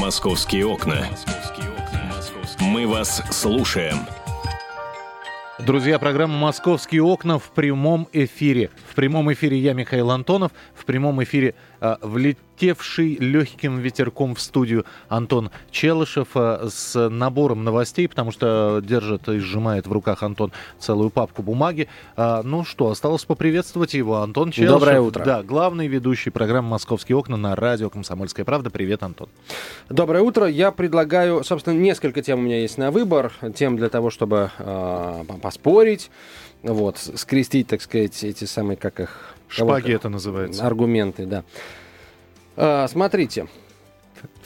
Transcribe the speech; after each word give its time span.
«Московские 0.00 0.66
окна». 0.66 1.06
Мы 2.58 2.86
вас 2.86 3.22
слушаем. 3.30 3.98
Друзья, 5.58 5.98
программа 5.98 6.38
«Московские 6.38 7.02
окна» 7.02 7.38
в 7.38 7.50
прямом 7.50 8.08
эфире. 8.14 8.70
В 8.90 8.96
прямом 8.96 9.32
эфире 9.32 9.56
я, 9.56 9.72
Михаил 9.72 10.10
Антонов. 10.10 10.50
В 10.74 10.84
прямом 10.84 11.22
эфире 11.22 11.54
а, 11.80 11.98
влетевший 12.02 13.14
легким 13.20 13.78
ветерком 13.78 14.34
в 14.34 14.40
студию 14.40 14.84
Антон 15.08 15.52
Челышев 15.70 16.30
а, 16.34 16.66
с 16.68 17.08
набором 17.08 17.62
новостей, 17.62 18.08
потому 18.08 18.32
что 18.32 18.82
держит 18.84 19.28
и 19.28 19.38
сжимает 19.38 19.86
в 19.86 19.92
руках 19.92 20.24
Антон 20.24 20.50
целую 20.80 21.10
папку 21.10 21.40
бумаги. 21.42 21.86
А, 22.16 22.42
ну 22.42 22.64
что, 22.64 22.90
осталось 22.90 23.24
поприветствовать 23.24 23.94
его. 23.94 24.16
Антон 24.16 24.50
Челышев. 24.50 24.80
Доброе 24.80 25.00
утро. 25.00 25.24
Да, 25.24 25.44
главный 25.44 25.86
ведущий 25.86 26.30
программы 26.30 26.70
«Московские 26.70 27.16
окна» 27.16 27.36
на 27.36 27.54
радио 27.54 27.90
«Комсомольская 27.90 28.44
правда». 28.44 28.70
Привет, 28.70 29.04
Антон. 29.04 29.28
Доброе 29.88 30.22
утро. 30.22 30.46
Я 30.46 30.72
предлагаю, 30.72 31.44
собственно, 31.44 31.78
несколько 31.78 32.22
тем 32.22 32.40
у 32.40 32.42
меня 32.42 32.60
есть 32.60 32.76
на 32.76 32.90
выбор. 32.90 33.32
Тем 33.54 33.76
для 33.76 33.88
того, 33.88 34.10
чтобы 34.10 34.50
э, 34.58 35.24
поспорить, 35.40 36.10
вот, 36.62 36.98
скрестить, 36.98 37.68
так 37.68 37.82
сказать, 37.82 38.22
эти 38.24 38.44
самые, 38.44 38.76
как 38.76 39.00
их... 39.00 39.34
Шпаги 39.48 39.92
это 39.92 40.08
называется. 40.08 40.64
Аргументы, 40.64 41.26
да. 41.26 41.44
А, 42.56 42.86
смотрите. 42.88 43.48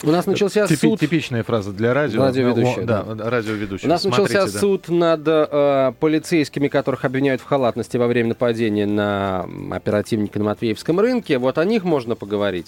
У 0.03 0.11
нас 0.11 0.25
начался 0.25 0.65
Типи- 0.65 0.75
суд... 0.75 0.99
Типичная 0.99 1.43
фраза 1.43 1.71
для 1.71 1.93
радио. 1.93 2.21
Радиоведущий, 2.21 2.83
О, 2.83 2.85
да. 2.85 3.03
да, 3.03 3.29
радиоведущий. 3.29 3.87
У 3.87 3.89
нас 3.89 4.01
Смотрите, 4.01 4.33
начался 4.33 4.53
да. 4.53 4.59
суд 4.59 4.89
над 4.89 5.21
э, 5.25 5.93
полицейскими, 5.99 6.67
которых 6.67 7.05
обвиняют 7.05 7.41
в 7.41 7.45
халатности 7.45 7.97
во 7.97 8.07
время 8.07 8.29
нападения 8.29 8.85
на 8.85 9.47
оперативника 9.71 10.39
на 10.39 10.45
Матвеевском 10.45 10.99
рынке. 10.99 11.37
Вот 11.37 11.57
о 11.57 11.65
них 11.65 11.83
можно 11.83 12.15
поговорить. 12.15 12.67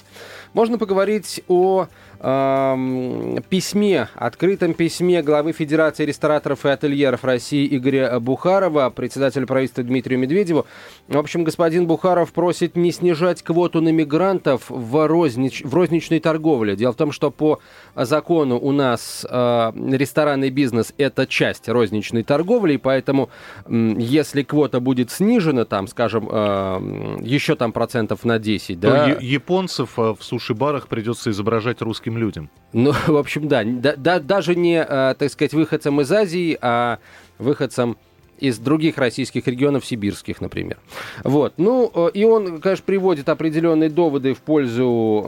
Можно 0.54 0.77
поговорить 0.77 1.44
о 1.48 1.88
эм, 2.20 3.44
письме, 3.49 4.07
открытом 4.16 4.73
письме 4.73 5.21
главы 5.21 5.52
Федерации 5.52 6.05
рестораторов 6.05 6.66
и 6.66 6.70
ательеров 6.70 7.23
России 7.23 7.68
Игоря 7.76 8.20
Бухарова, 8.20 8.90
председателя 8.90 9.46
правительства 9.46 9.84
Дмитрию 9.84 10.20
Медведеву. 10.20 10.66
В 11.07 11.18
общем, 11.18 11.44
господин 11.44 11.88
Бухаров 11.88 12.32
просит 12.32 12.76
не 12.76 12.91
снижать 12.91 13.41
квоту 13.44 13.82
на 13.82 13.90
мигрантов 13.90 14.70
в, 14.70 14.96
рознич- 15.07 15.68
в 15.68 15.73
розничной 15.73 16.20
торговле. 16.20 16.76
Дело 16.76 16.94
в 16.94 16.96
том, 16.96 17.12
что 17.18 17.32
по 17.32 17.60
закону 17.96 18.60
у 18.60 18.71
нас 18.71 19.26
э, 19.27 19.71
ресторанный 19.91 20.51
бизнес– 20.51 20.93
это 20.99 21.26
часть 21.26 21.68
розничной 21.68 22.21
торговли, 22.21 22.73
и 22.73 22.77
поэтому 22.77 23.32
м, 23.65 23.98
если 23.98 24.43
квота 24.43 24.79
будет 24.79 25.10
снижена, 25.10 25.65
там, 25.65 25.88
скажем, 25.88 26.29
э, 26.32 27.18
еще 27.23 27.55
там 27.55 27.71
процентов 27.71 28.23
на 28.23 28.38
10, 28.38 28.79
То 28.79 28.88
да, 28.88 29.07
японцев 29.20 29.98
э, 29.98 30.13
в 30.18 30.23
суши-барах 30.23 30.88
придется 30.88 31.32
изображать 31.32 31.82
русским 31.82 32.20
людям. 32.20 32.51
ну, 32.71 32.93
в 33.07 33.18
общем, 33.18 33.48
да, 33.48 33.63
да, 33.65 33.95
да, 33.98 34.20
даже 34.20 34.55
не, 34.55 34.77
э, 34.77 35.15
так 35.18 35.32
сказать, 35.32 35.54
выходцам 35.54 35.99
из 36.01 36.12
Азии, 36.12 36.55
а 36.62 36.99
выходцам 37.40 37.98
из 38.40 38.57
других 38.60 38.98
российских 38.98 39.48
регионов, 39.48 39.85
сибирских, 39.85 40.41
например. 40.41 40.77
Вот. 41.24 41.54
Ну, 41.57 41.91
э, 41.93 42.10
и 42.13 42.24
он, 42.24 42.60
конечно, 42.62 42.84
приводит 42.85 43.29
определенные 43.29 43.90
доводы 43.90 44.34
в 44.34 44.40
пользу 44.40 45.26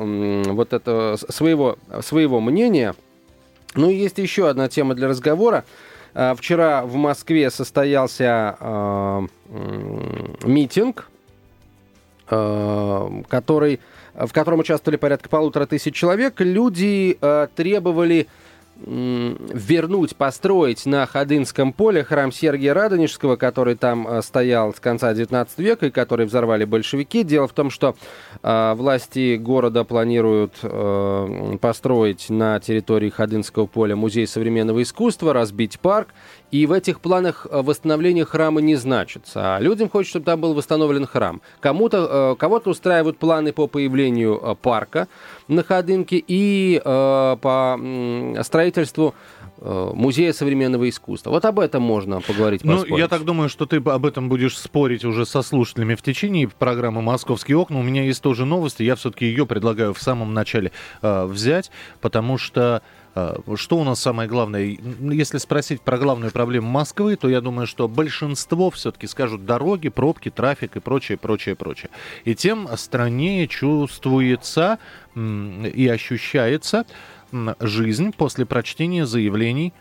вот 0.49 0.73
этого 0.73 1.17
своего, 1.17 1.77
своего 2.01 2.39
мнения. 2.39 2.95
Ну, 3.75 3.89
и 3.89 3.95
есть 3.95 4.17
еще 4.17 4.49
одна 4.49 4.67
тема 4.67 4.95
для 4.95 5.07
разговора. 5.07 5.65
Э, 6.13 6.35
Вчера 6.37 6.85
в 6.85 6.95
Москве 6.95 7.49
состоялся 7.49 8.57
э, 8.59 9.27
митинг, 10.43 11.09
который, 12.27 13.79
в 14.13 14.31
котором 14.33 14.59
участвовали 14.59 14.97
порядка 14.97 15.29
полутора 15.29 15.65
тысяч 15.65 15.95
человек. 15.95 16.35
Люди 16.41 17.17
требовали 17.55 18.27
вернуть, 18.85 20.15
построить 20.15 20.85
на 20.85 21.05
Ходынском 21.05 21.73
поле 21.73 22.03
храм 22.03 22.31
Сергия 22.31 22.73
Радонежского, 22.73 23.35
который 23.35 23.75
там 23.75 24.07
э, 24.07 24.21
стоял 24.21 24.73
с 24.73 24.79
конца 24.79 25.13
19 25.13 25.57
века 25.59 25.87
и 25.87 25.91
который 25.91 26.25
взорвали 26.25 26.65
большевики. 26.65 27.23
Дело 27.23 27.47
в 27.47 27.53
том, 27.53 27.69
что 27.69 27.95
э, 28.41 28.73
власти 28.75 29.35
города 29.35 29.83
планируют 29.83 30.53
э, 30.63 31.57
построить 31.59 32.29
на 32.29 32.59
территории 32.59 33.09
Ходынского 33.09 33.65
поля 33.65 33.95
музей 33.95 34.27
современного 34.27 34.81
искусства, 34.81 35.33
разбить 35.33 35.79
парк, 35.79 36.09
и 36.51 36.65
в 36.65 36.71
этих 36.71 36.99
планах 36.99 37.47
э, 37.49 37.61
восстановление 37.61 38.25
храма 38.25 38.61
не 38.61 38.75
значится. 38.75 39.55
А 39.55 39.59
людям 39.59 39.89
хочется, 39.89 40.11
чтобы 40.11 40.25
там 40.25 40.41
был 40.41 40.53
восстановлен 40.53 41.05
храм. 41.05 41.41
Кому-то, 41.59 42.33
э, 42.33 42.35
кого-то 42.39 42.71
устраивают 42.71 43.17
планы 43.17 43.53
по 43.53 43.67
появлению 43.67 44.39
э, 44.41 44.55
парка 44.55 45.07
на 45.47 45.63
Ходынке 45.63 46.23
и 46.27 46.79
по 46.83 47.79
строительству 48.43 49.15
музея 49.61 50.31
современного 50.31 50.87
искусства. 50.87 51.31
Вот 51.31 51.43
об 51.43 51.59
этом 51.59 51.81
можно 51.81 52.21
поговорить. 52.21 52.63
Ну, 52.63 52.73
поспорить. 52.73 52.97
я 52.97 53.07
так 53.07 53.25
думаю, 53.25 53.49
что 53.49 53.65
ты 53.65 53.77
об 53.77 54.05
этом 54.05 54.29
будешь 54.29 54.57
спорить 54.57 55.03
уже 55.03 55.25
со 55.25 55.41
слушателями 55.41 55.95
в 55.95 56.01
течение 56.01 56.47
программы 56.47 57.01
«Московские 57.01 57.57
окна». 57.57 57.79
У 57.79 57.83
меня 57.83 58.03
есть 58.03 58.21
тоже 58.21 58.45
новости. 58.45 58.83
Я 58.83 58.95
все-таки 58.95 59.25
ее 59.25 59.45
предлагаю 59.45 59.93
в 59.93 60.01
самом 60.01 60.33
начале 60.33 60.71
э, 61.01 61.25
взять, 61.25 61.71
потому 61.99 62.37
что 62.37 62.83
что 63.55 63.77
у 63.77 63.83
нас 63.83 63.99
самое 63.99 64.29
главное? 64.29 64.77
Если 64.99 65.37
спросить 65.37 65.81
про 65.81 65.97
главную 65.97 66.31
проблему 66.31 66.69
Москвы, 66.69 67.15
то 67.15 67.29
я 67.29 67.41
думаю, 67.41 67.67
что 67.67 67.87
большинство 67.87 68.69
все-таки 68.69 69.07
скажут 69.07 69.45
дороги, 69.45 69.89
пробки, 69.89 70.29
трафик 70.29 70.75
и 70.75 70.79
прочее, 70.79 71.17
прочее, 71.17 71.55
прочее. 71.55 71.89
И 72.25 72.35
тем 72.35 72.67
страннее 72.77 73.47
чувствуется 73.47 74.79
и 75.15 75.87
ощущается 75.91 76.85
жизнь 77.59 78.11
после 78.11 78.45
прочтения 78.45 79.05
заявлений 79.05 79.73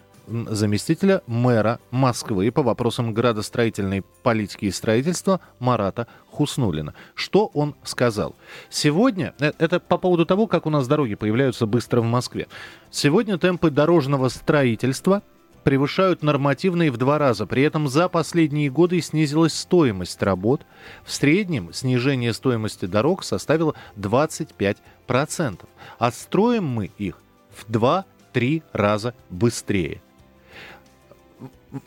заместителя 0.49 1.23
мэра 1.27 1.79
Москвы 1.91 2.51
по 2.51 2.63
вопросам 2.63 3.15
градостроительной 3.15 4.03
политики 4.23 4.67
и 4.67 4.71
строительства 4.71 5.41
Марата 5.59 6.07
Хуснулина. 6.31 6.95
Что 7.15 7.47
он 7.55 7.75
сказал? 7.85 8.35
Сегодня, 8.71 9.35
э, 9.41 9.53
это 9.59 9.81
по 9.81 9.99
поводу 9.99 10.27
того, 10.27 10.47
как 10.47 10.67
у 10.67 10.71
нас 10.71 10.87
дороги 10.87 11.15
появляются 11.15 11.67
быстро 11.67 12.01
в 12.01 12.05
Москве. 12.05 12.49
Сегодня 12.91 13.39
темпы 13.39 13.71
дорожного 13.71 14.29
строительства 14.29 15.23
превышают 15.65 16.23
нормативные 16.23 16.91
в 16.91 16.97
два 16.97 17.19
раза. 17.19 17.47
При 17.47 17.63
этом 17.63 17.89
за 17.89 18.09
последние 18.09 18.71
годы 18.71 19.01
снизилась 19.01 19.55
стоимость 19.55 20.23
работ. 20.23 20.63
В 21.05 21.13
среднем 21.13 21.73
снижение 21.73 22.33
стоимости 22.33 22.87
дорог 22.87 23.25
составило 23.25 23.75
25%. 23.97 25.61
А 25.99 26.11
строим 26.11 26.65
мы 26.65 26.91
их 26.97 27.19
в 27.51 27.69
2-3 27.71 28.63
раза 28.73 29.15
быстрее. 29.29 30.01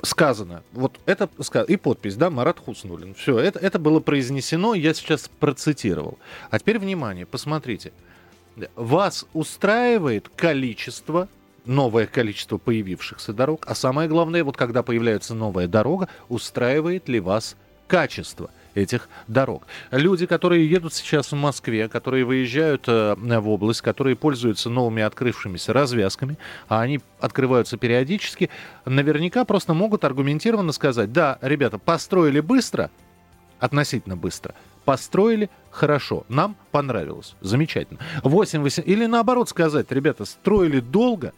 Сказано, 0.04 0.64
вот 0.74 1.00
это 1.06 1.30
и 1.68 1.76
подпись, 1.76 2.16
да, 2.16 2.30
Марат 2.30 2.60
Хуснулин. 2.60 3.16
Все, 3.16 3.40
это, 3.40 3.58
это 3.60 3.80
было 3.80 4.00
произнесено, 4.00 4.74
я 4.76 4.94
сейчас 4.94 5.30
процитировал. 5.40 6.20
А 6.50 6.60
теперь 6.60 6.78
внимание, 6.78 7.26
посмотрите. 7.26 7.92
Вас 8.76 9.26
устраивает 9.34 10.30
количество, 10.30 11.28
новое 11.66 12.06
количество 12.06 12.58
появившихся 12.58 13.34
дорог, 13.34 13.66
а 13.68 13.74
самое 13.74 14.08
главное, 14.08 14.44
вот 14.44 14.56
когда 14.56 14.84
появляется 14.84 15.34
новая 15.34 15.68
дорога, 15.68 16.10
устраивает 16.30 17.10
ли 17.10 17.20
вас 17.20 17.56
качество 17.88 18.52
этих 18.76 19.10
дорог. 19.28 19.64
Люди, 19.92 20.26
которые 20.26 20.70
едут 20.70 20.94
сейчас 20.94 21.32
в 21.32 21.36
Москве, 21.36 21.88
которые 21.88 22.26
выезжают 22.26 22.86
э, 22.88 23.16
в 23.16 23.50
область, 23.50 23.82
которые 23.82 24.16
пользуются 24.16 24.70
новыми 24.70 25.04
открывшимися 25.04 25.74
развязками, 25.74 26.38
а 26.68 26.82
они 26.82 27.02
открываются 27.20 27.78
периодически, 27.78 28.50
наверняка 28.86 29.46
просто 29.46 29.74
могут 29.74 30.04
аргументированно 30.04 30.72
сказать, 30.72 31.12
да, 31.12 31.38
ребята, 31.42 31.78
построили 31.78 32.40
быстро, 32.40 32.90
относительно 33.60 34.18
быстро, 34.18 34.56
построили 34.86 35.50
хорошо, 35.70 36.26
нам 36.30 36.56
понравилось, 36.72 37.36
замечательно. 37.42 38.00
8, 38.24 38.62
8, 38.62 38.84
или 38.86 39.06
наоборот 39.06 39.50
сказать, 39.50 39.92
ребята, 39.92 40.26
строили 40.26 40.80
долго, 40.80 41.34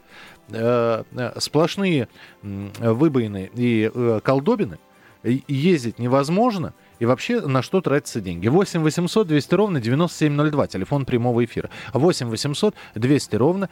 э, 0.50 1.04
э, 1.12 1.40
сплошные 1.40 2.08
выбоины 2.42 3.52
и 3.54 3.92
э, 3.94 4.20
колдобины, 4.24 4.80
ездить 5.24 6.00
невозможно, 6.00 6.74
и 7.00 7.06
вообще 7.06 7.42
на 7.42 7.62
что 7.62 7.82
тратятся 7.82 8.22
деньги. 8.22 8.48
8 8.48 8.82
800 8.82 9.28
200 9.28 9.56
ровно 9.56 9.82
9702, 9.82 10.68
телефон 10.68 11.06
прямого 11.06 11.44
эфира. 11.44 11.70
8 11.94 12.28
800 12.30 12.76
200 12.96 13.36
ровно 13.36 13.70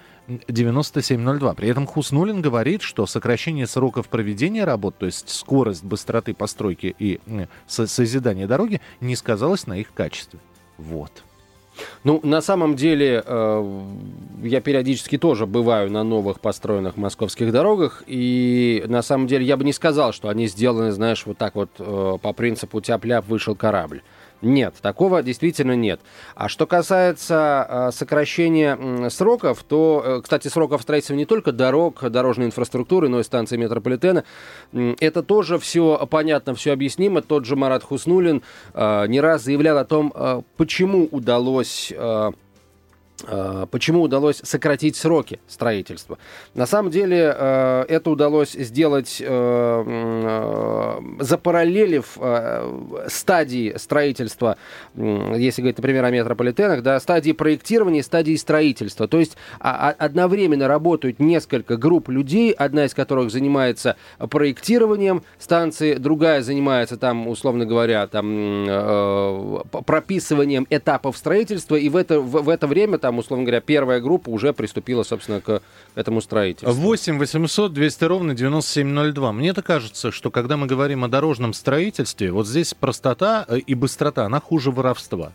9702. 0.48 1.54
При 1.54 1.70
этом 1.70 1.88
Хуснулин 1.88 2.42
говорит, 2.42 2.82
что 2.82 3.06
сокращение 3.06 3.68
сроков 3.68 4.08
проведения 4.08 4.64
работ, 4.64 4.98
то 4.98 5.06
есть 5.06 5.30
скорость 5.30 5.84
быстроты 5.84 6.34
постройки 6.34 6.96
и 6.98 7.20
э, 7.28 7.48
со- 7.68 7.88
созидания 7.88 8.48
дороги, 8.48 8.82
не 9.00 9.16
сказалось 9.16 9.68
на 9.68 9.78
их 9.78 9.94
качестве. 9.94 10.40
Вот. 10.78 11.24
Ну, 12.03 12.19
на 12.24 12.42
самом 12.42 12.75
деле, 12.75 13.24
э, 13.24 13.81
я 14.44 14.59
периодически 14.62 15.19
тоже 15.19 15.45
бываю 15.45 15.92
на 15.92 16.03
новых 16.03 16.39
построенных 16.39 16.98
московских 16.98 17.51
дорогах, 17.51 18.03
и 18.07 18.83
на 18.88 19.03
самом 19.03 19.27
деле 19.27 19.45
я 19.45 19.56
бы 19.56 19.63
не 19.63 19.74
сказал, 19.74 20.12
что 20.12 20.30
они 20.30 20.48
сделаны, 20.48 20.92
знаешь, 20.92 21.24
вот 21.27 21.38
так 21.38 21.53
вот 21.53 21.69
э, 21.77 22.18
по 22.19 22.33
принципу 22.33 22.81
тяп-ляп 22.81 23.27
вышел 23.27 23.56
корабль. 23.56 24.01
Нет, 24.42 24.76
такого 24.82 25.22
действительно 25.22 25.76
нет. 25.76 26.00
А 26.36 26.50
что 26.50 26.66
касается 26.66 27.68
э, 27.70 27.92
сокращения 27.92 28.78
э, 28.80 29.10
сроков, 29.12 29.64
то, 29.64 30.04
э, 30.04 30.22
кстати, 30.24 30.48
сроков 30.48 30.82
строительства 30.82 31.14
не 31.14 31.26
только 31.26 31.52
дорог, 31.52 32.02
дорожной 32.10 32.48
инфраструктуры, 32.48 33.08
но 33.08 33.20
и 33.20 33.24
станции 33.24 33.58
метрополитена, 33.58 34.24
э, 34.74 34.96
это 35.00 35.22
тоже 35.22 35.60
все 35.60 36.08
понятно, 36.10 36.56
все 36.56 36.74
объяснимо. 36.74 37.22
Тот 37.22 37.46
же 37.46 37.56
Марат 37.56 37.84
Хуснулин 37.84 38.42
э, 38.74 39.08
не 39.08 39.22
раз 39.22 39.44
заявлял 39.44 39.78
о 39.78 39.86
том, 39.86 40.12
э, 40.16 40.42
почему 40.58 41.08
удалось... 41.12 41.94
Э, 43.28 43.52
Э, 43.52 43.66
почему 43.70 44.02
удалось 44.04 44.42
сократить 44.44 44.96
сроки 44.96 45.40
строительства? 45.48 46.18
На 46.54 46.66
самом 46.66 46.92
деле 46.92 47.34
э, 47.36 47.86
это 47.88 48.10
удалось 48.10 48.52
сделать, 48.52 49.18
э, 49.20 51.00
запараллелив 51.20 52.18
стадии 53.08 53.74
строительства, 53.78 54.58
если 54.96 55.62
говорить, 55.62 55.78
например, 55.78 56.06
о 56.06 56.12
метрополитенах, 56.12 56.84
да, 56.84 57.00
стадии 57.00 57.32
проектирования 57.32 58.04
стадии 58.04 58.36
строительства. 58.36 59.08
То 59.08 59.20
есть 59.20 59.38
а, 59.60 59.90
а, 59.90 60.06
одновременно 60.06 60.68
работают 60.68 61.20
несколько 61.20 61.78
групп 61.78 62.10
людей, 62.10 62.52
одна 62.52 62.86
из 62.86 62.94
которых 62.94 63.32
занимается 63.32 63.96
проектированием 64.18 65.24
станции, 65.40 65.96
другая 65.96 66.42
занимается 66.42 66.98
там, 66.98 67.28
условно 67.28 67.66
говоря, 67.66 68.08
там, 68.08 69.64
прописыванием 69.86 70.68
этапов 70.70 71.18
строительства, 71.18 71.76
и 71.76 71.90
в 71.90 71.96
это, 71.96 72.20
в 72.20 72.50
это 72.50 72.68
время 72.68 72.98
там 72.98 73.11
там, 73.12 73.19
условно 73.19 73.44
говоря, 73.44 73.60
первая 73.60 74.00
группа 74.00 74.30
уже 74.30 74.54
приступила, 74.54 75.04
собственно, 75.04 75.42
к 75.42 75.62
этому 75.96 76.22
строительству. 76.22 76.72
8 76.72 77.19
800 77.19 77.74
200 77.74 78.04
ровно 78.06 78.34
9702. 78.34 79.34
Мне-то 79.34 79.62
кажется, 79.62 80.12
что 80.12 80.31
когда 80.31 80.56
мы 80.56 80.66
говорим 80.66 81.04
о 81.04 81.10
дорожном 81.10 81.52
строительстве, 81.52 82.31
вот 82.31 82.48
здесь 82.48 82.74
простота 82.74 83.46
э, 83.50 83.58
и 83.58 83.75
быстрота, 83.75 84.25
она 84.25 84.40
хуже 84.40 84.72
воровства. 84.72 85.34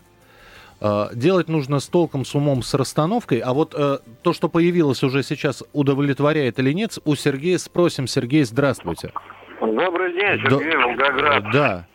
Э, 0.81 1.09
делать 1.13 1.49
нужно 1.49 1.79
с 1.79 1.87
толком, 1.87 2.25
с 2.25 2.33
умом, 2.33 2.63
с 2.63 2.73
расстановкой. 2.73 3.41
А 3.41 3.53
вот 3.53 3.75
э, 3.77 3.99
то, 4.23 4.33
что 4.33 4.49
появилось 4.49 5.03
уже 5.03 5.21
сейчас, 5.21 5.63
удовлетворяет 5.73 6.57
или 6.57 6.73
нет, 6.73 6.97
у 7.05 7.13
Сергея 7.13 7.59
спросим. 7.59 8.07
Сергей, 8.07 8.43
здравствуйте. 8.43 9.11
Добрый 9.61 10.13
день, 10.13 10.41
Сергей 10.49 10.71
До... 10.71 10.79
Волгоград. 10.79 11.43
Да. 11.53 11.85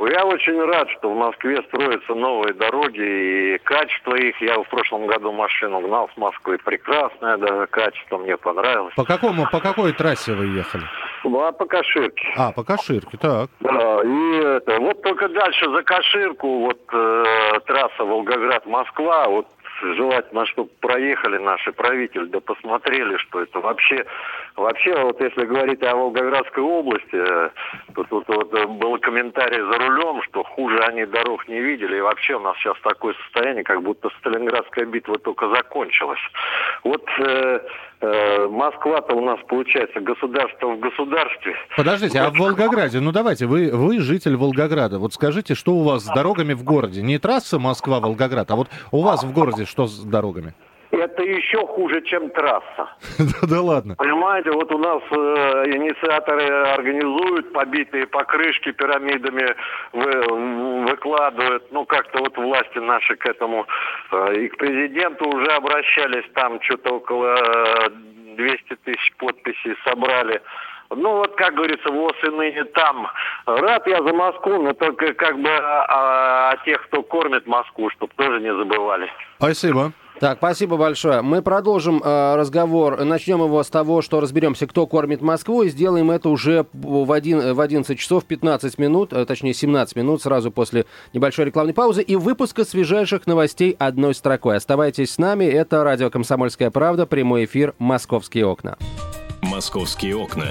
Я 0.00 0.24
очень 0.24 0.60
рад, 0.60 0.88
что 0.98 1.12
в 1.12 1.16
Москве 1.16 1.60
строятся 1.68 2.14
новые 2.14 2.54
дороги 2.54 3.54
и 3.54 3.58
качество 3.64 4.14
их. 4.14 4.40
Я 4.40 4.58
в 4.58 4.68
прошлом 4.68 5.06
году 5.06 5.32
машину 5.32 5.80
гнал 5.80 6.08
с 6.14 6.16
Москвы. 6.16 6.58
Прекрасное 6.64 7.36
даже 7.36 7.66
качество, 7.66 8.18
мне 8.18 8.36
понравилось. 8.36 8.94
По 8.94 9.04
какому, 9.04 9.46
по 9.50 9.60
какой 9.60 9.92
трассе 9.92 10.34
вы 10.34 10.46
ехали? 10.46 10.84
А, 11.24 11.52
по 11.52 11.66
Каширке. 11.66 12.26
А, 12.36 12.52
по 12.52 12.62
Каширке, 12.62 13.16
так. 13.16 13.50
Да, 13.60 14.02
и 14.04 14.36
это, 14.36 14.78
вот 14.78 15.02
только 15.02 15.28
дальше 15.28 15.68
за 15.68 15.82
Каширку, 15.82 16.60
вот 16.60 16.78
э, 16.92 17.60
трасса 17.66 18.04
Волгоград-Москва, 18.04 19.28
вот 19.28 19.46
желательно, 19.82 20.46
чтобы 20.46 20.70
проехали 20.80 21.38
наши 21.38 21.72
правители, 21.72 22.26
да 22.26 22.40
посмотрели, 22.40 23.16
что 23.18 23.42
это 23.42 23.60
вообще, 23.60 24.04
вообще, 24.56 24.94
вот 25.02 25.20
если 25.20 25.44
говорить 25.44 25.82
о 25.82 25.96
Волгоградской 25.96 26.62
области, 26.62 27.14
э, 27.14 27.50
тут 27.94 28.10
вот 28.10 28.54
э, 28.54 28.66
был 28.66 28.98
комментарий 28.98 29.60
за 29.60 29.78
рулем, 29.78 30.22
что 30.22 30.42
хуже 30.44 30.78
они 30.80 31.06
дорог 31.06 31.48
не 31.48 31.60
видели, 31.60 31.96
и 31.96 32.00
вообще 32.00 32.36
у 32.36 32.40
нас 32.40 32.56
сейчас 32.58 32.76
такое 32.82 33.14
состояние, 33.24 33.64
как 33.64 33.82
будто 33.82 34.10
Сталинградская 34.20 34.86
битва 34.86 35.18
только 35.18 35.48
закончилась. 35.48 36.20
Вот 36.84 37.04
э, 37.18 37.60
Москва-то 38.00 39.14
у 39.14 39.24
нас 39.24 39.40
получается 39.48 40.00
государство 40.00 40.68
в 40.68 40.78
государстве. 40.78 41.54
Подождите, 41.76 42.20
а 42.20 42.30
в 42.30 42.38
Волгограде, 42.38 43.00
ну 43.00 43.10
давайте, 43.10 43.46
вы, 43.46 43.70
вы 43.72 43.98
житель 44.00 44.36
Волгограда, 44.36 44.98
вот 45.00 45.14
скажите, 45.14 45.54
что 45.54 45.72
у 45.72 45.82
вас 45.82 46.04
с 46.04 46.06
дорогами 46.06 46.52
в 46.52 46.62
городе? 46.62 47.02
Не 47.02 47.18
трасса 47.18 47.58
Москва-Волгоград, 47.58 48.50
а 48.50 48.56
вот 48.56 48.68
у 48.92 49.02
вас 49.02 49.24
в 49.24 49.32
городе 49.32 49.64
что 49.64 49.86
с 49.86 49.98
дорогами? 50.04 50.54
Это 50.90 51.22
еще 51.22 51.58
хуже, 51.66 52.00
чем 52.02 52.30
трасса. 52.30 52.88
да, 53.42 53.60
ладно. 53.60 53.94
Понимаете, 53.96 54.50
вот 54.50 54.72
у 54.72 54.78
нас 54.78 55.02
э, 55.10 55.16
инициаторы 55.66 56.44
организуют 56.72 57.52
побитые 57.52 58.06
покрышки 58.06 58.72
пирамидами, 58.72 59.54
вы, 59.92 60.88
выкладывают, 60.88 61.70
ну 61.72 61.84
как-то 61.84 62.20
вот 62.20 62.36
власти 62.38 62.78
наши 62.78 63.16
к 63.16 63.26
этому 63.26 63.66
э, 64.12 64.34
и 64.36 64.48
к 64.48 64.56
президенту 64.56 65.28
уже 65.28 65.50
обращались, 65.52 66.24
там 66.34 66.58
что-то 66.62 66.94
около 66.94 67.36
200 68.36 68.76
тысяч 68.84 69.12
подписей 69.18 69.76
собрали. 69.84 70.40
Ну 70.90 71.16
вот, 71.16 71.36
как 71.36 71.54
говорится, 71.54 71.90
ВОЗ 71.90 72.16
и 72.22 72.30
ныне 72.30 72.64
там. 72.64 73.08
Рад 73.44 73.86
я 73.86 74.02
за 74.02 74.14
Москву, 74.14 74.62
но 74.62 74.72
только 74.72 75.12
как 75.12 75.38
бы 75.38 75.50
о, 75.50 76.50
о 76.50 76.56
тех, 76.64 76.82
кто 76.86 77.02
кормит 77.02 77.46
Москву, 77.46 77.90
чтобы 77.90 78.12
тоже 78.16 78.40
не 78.40 78.54
забывали. 78.54 79.10
Спасибо. 79.36 79.92
Так, 80.20 80.38
спасибо 80.38 80.76
большое. 80.76 81.22
Мы 81.22 81.42
продолжим 81.42 82.02
э, 82.04 82.34
разговор. 82.34 83.04
Начнем 83.04 83.40
его 83.42 83.62
с 83.62 83.68
того, 83.68 84.02
что 84.02 84.20
разберемся, 84.20 84.66
кто 84.66 84.86
кормит 84.86 85.22
Москву, 85.22 85.62
и 85.62 85.68
сделаем 85.68 86.10
это 86.10 86.28
уже 86.28 86.66
в, 86.72 87.12
один, 87.12 87.54
в 87.54 87.60
11 87.60 87.98
часов 87.98 88.24
15 88.24 88.78
минут, 88.78 89.12
э, 89.12 89.24
точнее 89.26 89.54
17 89.54 89.94
минут, 89.94 90.22
сразу 90.22 90.50
после 90.50 90.86
небольшой 91.12 91.44
рекламной 91.44 91.72
паузы 91.72 92.02
и 92.02 92.16
выпуска 92.16 92.64
свежайших 92.64 93.26
новостей 93.26 93.76
одной 93.78 94.14
строкой. 94.14 94.56
Оставайтесь 94.56 95.12
с 95.12 95.18
нами. 95.18 95.44
Это 95.44 95.84
радио 95.84 96.10
«Комсомольская 96.10 96.70
правда», 96.70 97.06
прямой 97.06 97.44
эфир 97.44 97.74
«Московские 97.78 98.46
окна». 98.46 98.76
«Московские 99.42 100.16
окна». 100.16 100.48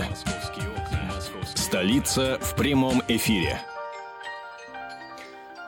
Столица 1.56 2.38
в 2.42 2.56
прямом 2.56 3.02
эфире. 3.10 3.60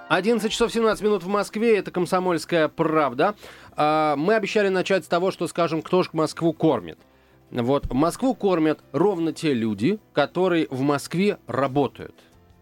11 0.10 0.52
часов 0.52 0.74
17 0.74 1.04
минут 1.04 1.24
в 1.24 1.28
Москве, 1.28 1.78
это 1.78 1.92
«Комсомольская 1.92 2.68
правда». 2.68 3.36
А, 3.82 4.18
мы 4.18 4.36
обещали 4.36 4.68
начать 4.68 5.06
с 5.06 5.08
того, 5.08 5.32
что 5.32 5.48
скажем, 5.48 5.82
кто 5.82 6.04
же 6.04 6.10
Москву 6.12 6.52
кормит. 6.52 7.00
Вот, 7.50 7.92
Москву 7.94 8.36
кормят 8.36 8.82
ровно 8.92 9.32
те 9.32 9.54
люди, 9.54 10.00
которые 10.12 10.68
в 10.70 10.82
Москве 10.82 11.38
работают. 11.48 12.14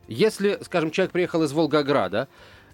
Если, 0.07 0.59
скажем, 0.61 0.91
человек 0.91 1.11
приехал 1.11 1.41
из 1.41 1.51
Волгограда, 1.53 2.27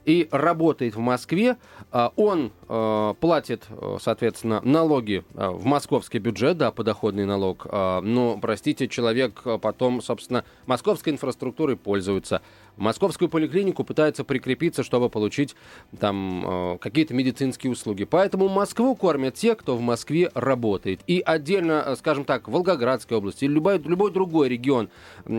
и 0.06 0.28
работает 0.32 0.96
в 0.96 1.00
Москве, 1.00 1.58
а, 1.92 2.12
он 2.16 2.52
а, 2.68 3.14
платит, 3.16 3.66
соответственно, 4.02 4.62
налоги 4.64 5.24
в 5.34 5.66
московский 5.66 6.20
бюджет, 6.20 6.58
да, 6.58 6.72
подоходный 6.72 7.26
налог, 7.26 7.66
но, 7.72 8.38
простите, 8.42 8.88
человек 8.88 9.44
потом, 9.62 10.02
собственно, 10.02 10.44
московской 10.66 11.14
инфраструктурой 11.14 11.78
пользуется, 11.78 12.42
московскую 12.78 13.30
поликлинику 13.30 13.84
пытаются 13.84 14.24
прикрепиться, 14.24 14.84
чтобы 14.84 15.10
получить 15.10 15.56
там 16.00 16.74
э, 16.74 16.78
какие-то 16.80 17.14
медицинские 17.14 17.72
услуги. 17.72 18.04
Поэтому 18.04 18.50
Москву 18.50 18.96
кормят 18.96 19.36
те, 19.36 19.56
кто 19.56 19.76
в 19.76 19.82
Москве 19.82 20.32
работает. 20.34 21.02
И 21.08 21.22
отдельно, 21.26 21.84
э, 21.86 21.96
скажем 21.96 22.26
так, 22.26 22.48
Волгоградская 22.48 23.18
область 23.18 23.44
или 23.44 23.52
любой, 23.52 23.78
любой 23.80 24.12
другой 24.12 24.50
регион, 24.50 24.90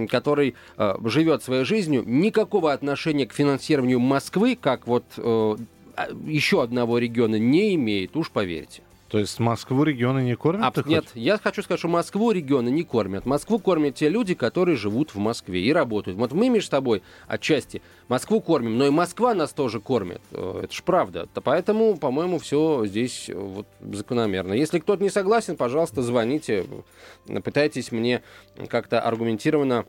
который 0.09 0.55
э, 0.77 0.95
живет 1.05 1.43
своей 1.43 1.65
жизнью, 1.65 2.05
никакого 2.07 2.73
отношения 2.73 3.27
к 3.27 3.33
финансированию 3.33 4.01
Москвы, 4.01 4.54
как 4.55 4.87
вот 4.87 5.05
э, 5.17 5.57
а, 5.97 6.09
еще 6.27 6.63
одного 6.63 6.99
региона, 6.99 7.37
не 7.37 7.75
имеет, 7.75 8.17
уж 8.17 8.31
поверьте. 8.31 8.83
То 9.15 9.21
есть 9.21 9.39
Москву 9.39 9.85
регионы 9.85 10.25
не 10.25 10.35
кормят? 10.35 10.77
А, 10.77 10.83
нет, 10.89 11.05
я 11.15 11.39
хочу 11.39 11.63
сказать, 11.63 11.79
что 11.79 11.87
Москву 11.87 12.33
регионы 12.33 12.71
не 12.71 12.83
кормят. 12.83 13.27
Москву 13.27 13.61
кормят 13.61 13.95
те 13.95 14.09
люди, 14.09 14.35
которые 14.35 14.77
живут 14.77 15.15
в 15.15 15.19
Москве 15.19 15.61
и 15.61 15.73
работают. 15.73 16.19
Вот 16.19 16.33
мы 16.33 16.49
между 16.49 16.71
собой 16.71 17.01
отчасти 17.29 17.81
Москву 18.09 18.41
кормим, 18.41 18.77
но 18.77 18.87
и 18.87 18.91
Москва 18.91 19.35
нас 19.35 19.53
тоже 19.53 19.81
кормит. 19.81 20.21
Э, 20.33 20.63
это 20.65 20.75
ж 20.75 20.83
правда. 20.83 21.29
Поэтому, 21.45 21.97
по-моему, 21.97 22.41
все 22.41 22.87
здесь 22.87 23.29
э, 23.29 23.35
вот 23.35 23.69
закономерно. 23.81 24.53
Если 24.53 24.81
кто-то 24.81 25.01
не 25.01 25.11
согласен, 25.11 25.57
пожалуйста, 25.57 26.03
звоните, 26.03 26.67
пытайтесь 27.45 27.93
мне 27.93 28.21
как-то 28.69 29.01
аргументированно 29.01 29.85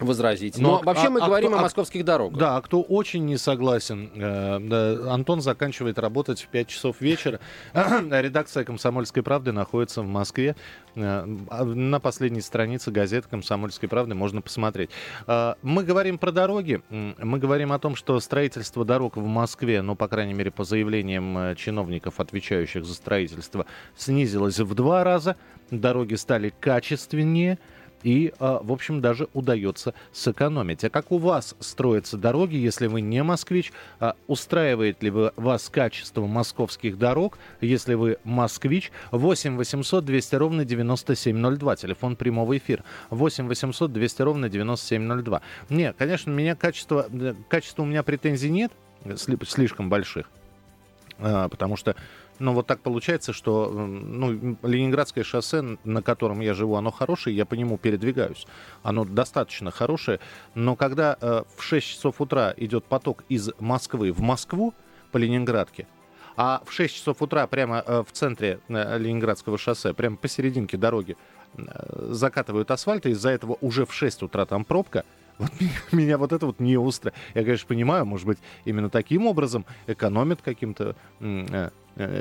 возразить. 0.00 0.58
Но, 0.58 0.78
Но 0.78 0.82
вообще 0.82 1.06
а, 1.06 1.10
мы 1.10 1.20
а 1.20 1.26
говорим 1.26 1.50
кто, 1.50 1.58
о 1.58 1.62
московских 1.62 2.04
дорогах. 2.04 2.38
Да, 2.38 2.56
а 2.56 2.62
кто 2.62 2.82
очень 2.82 3.24
не 3.24 3.36
согласен, 3.36 4.10
э, 4.14 4.58
да, 4.60 5.12
Антон 5.12 5.40
заканчивает 5.40 5.98
работать 5.98 6.40
в 6.40 6.48
5 6.48 6.68
часов 6.68 7.00
вечера. 7.00 7.40
Редакция 7.72 8.64
«Комсомольской 8.64 9.22
правды» 9.22 9.52
находится 9.52 10.02
в 10.02 10.06
Москве. 10.06 10.56
Э, 10.94 11.26
а 11.50 11.64
на 11.64 12.00
последней 12.00 12.40
странице 12.40 12.90
газеты 12.90 13.28
«Комсомольской 13.28 13.88
правды» 13.88 14.14
можно 14.14 14.40
посмотреть. 14.40 14.90
Э, 15.26 15.54
мы 15.62 15.84
говорим 15.84 16.18
про 16.18 16.32
дороги. 16.32 16.80
Мы 16.90 17.38
говорим 17.38 17.72
о 17.72 17.78
том, 17.78 17.96
что 17.96 18.18
строительство 18.20 18.84
дорог 18.84 19.16
в 19.16 19.26
Москве, 19.26 19.82
ну, 19.82 19.96
по 19.96 20.08
крайней 20.08 20.34
мере, 20.34 20.50
по 20.50 20.64
заявлениям 20.64 21.36
э, 21.38 21.54
чиновников, 21.56 22.20
отвечающих 22.20 22.84
за 22.84 22.94
строительство, 22.94 23.66
снизилось 23.96 24.58
в 24.58 24.74
два 24.74 25.02
раза. 25.04 25.36
Дороги 25.70 26.14
стали 26.14 26.52
качественнее– 26.60 27.58
и, 28.02 28.32
а, 28.38 28.60
в 28.62 28.72
общем, 28.72 29.00
даже 29.00 29.28
удается 29.34 29.94
сэкономить. 30.12 30.84
А 30.84 30.90
как 30.90 31.10
у 31.12 31.18
вас 31.18 31.54
строятся 31.60 32.16
дороги, 32.16 32.56
если 32.56 32.86
вы 32.86 33.00
не 33.00 33.22
москвич? 33.22 33.72
А 34.00 34.14
устраивает 34.26 35.02
ли 35.02 35.10
вас 35.10 35.68
качество 35.68 36.26
московских 36.26 36.98
дорог, 36.98 37.38
если 37.60 37.94
вы 37.94 38.18
москвич? 38.24 38.92
8 39.10 39.56
800 39.56 40.04
200 40.04 40.34
ровно 40.36 40.64
9702, 40.64 41.76
телефон 41.76 42.16
прямого 42.16 42.56
эфира. 42.56 42.84
8 43.10 43.46
800 43.48 43.92
200 43.92 44.22
ровно 44.22 44.48
9702. 44.48 45.40
Не, 45.70 45.92
конечно, 45.92 46.30
меня 46.30 46.54
качество, 46.54 47.06
качество 47.48 47.82
у 47.82 47.86
меня 47.86 48.02
претензий 48.02 48.50
нет, 48.50 48.72
сли- 49.16 49.38
слишком 49.46 49.88
больших. 49.88 50.30
А, 51.18 51.48
Потому 51.48 51.76
что, 51.76 51.96
ну, 52.38 52.52
вот 52.52 52.66
так 52.66 52.80
получается, 52.80 53.32
что, 53.32 53.70
ну, 53.70 54.56
Ленинградское 54.62 55.24
шоссе, 55.24 55.78
на 55.84 56.02
котором 56.02 56.40
я 56.40 56.54
живу, 56.54 56.76
оно 56.76 56.90
хорошее, 56.90 57.36
я 57.36 57.44
по 57.44 57.54
нему 57.54 57.78
передвигаюсь. 57.78 58.46
Оно 58.82 59.04
достаточно 59.04 59.70
хорошее. 59.70 60.20
Но 60.54 60.76
когда 60.76 61.16
э, 61.20 61.42
в 61.56 61.62
6 61.62 61.86
часов 61.86 62.20
утра 62.20 62.54
идет 62.56 62.84
поток 62.84 63.24
из 63.28 63.50
Москвы 63.58 64.12
в 64.12 64.20
Москву 64.20 64.74
по 65.10 65.16
Ленинградке, 65.18 65.86
а 66.36 66.62
в 66.64 66.72
6 66.72 66.94
часов 66.94 67.20
утра 67.20 67.46
прямо 67.48 67.82
э, 67.84 68.04
в 68.06 68.12
центре 68.12 68.60
э, 68.68 68.98
Ленинградского 68.98 69.58
шоссе, 69.58 69.92
прямо 69.92 70.16
посерединке 70.16 70.76
дороги, 70.76 71.16
э, 71.56 71.62
закатывают 72.10 72.70
асфальт, 72.70 73.06
и 73.06 73.10
из-за 73.10 73.30
этого 73.30 73.58
уже 73.60 73.84
в 73.84 73.92
6 73.92 74.22
утра 74.22 74.46
там 74.46 74.64
пробка, 74.64 75.04
вот 75.38 75.50
меня, 75.60 75.72
меня 75.90 76.18
вот 76.18 76.32
это 76.32 76.46
вот 76.46 76.60
не 76.60 76.76
устраивает. 76.76 77.20
Я, 77.34 77.42
конечно, 77.42 77.66
понимаю, 77.66 78.04
может 78.04 78.26
быть, 78.26 78.38
именно 78.64 78.90
таким 78.90 79.26
образом 79.26 79.64
экономят 79.86 80.42
каким-то 80.42 80.94
э, 81.20 81.70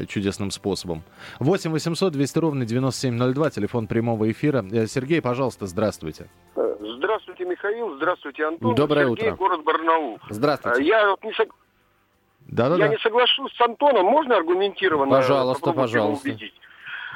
чудесным 0.07 0.51
способом. 0.51 1.03
8 1.39 1.71
800 1.71 2.13
200 2.13 2.39
ровно 2.39 2.65
9702, 2.65 3.49
телефон 3.51 3.87
прямого 3.87 4.29
эфира. 4.31 4.65
Э, 4.71 4.87
Сергей, 4.87 5.21
пожалуйста, 5.21 5.65
здравствуйте. 5.67 6.27
Здравствуйте, 6.55 7.45
Михаил. 7.45 7.95
Здравствуйте, 7.97 8.45
Антон. 8.45 8.75
Доброе 8.75 9.07
Сергей, 9.07 9.27
утро. 9.31 9.35
город 9.37 9.63
Барнаул. 9.63 10.19
Здравствуйте. 10.29 10.81
Э, 10.81 10.85
Я, 10.85 11.09
вот 11.09 11.23
не, 11.23 11.31
сог- 11.31 11.47
я 11.47 11.53
Да-да-да. 12.47 12.87
не 12.87 12.97
соглашусь 12.97 13.53
с 13.55 13.61
Антоном. 13.61 14.05
Можно 14.05 14.37
аргументированно 14.37 15.11
Пожалуйста, 15.11 15.71
пожалуйста. 15.73 16.29
убедить? 16.29 16.53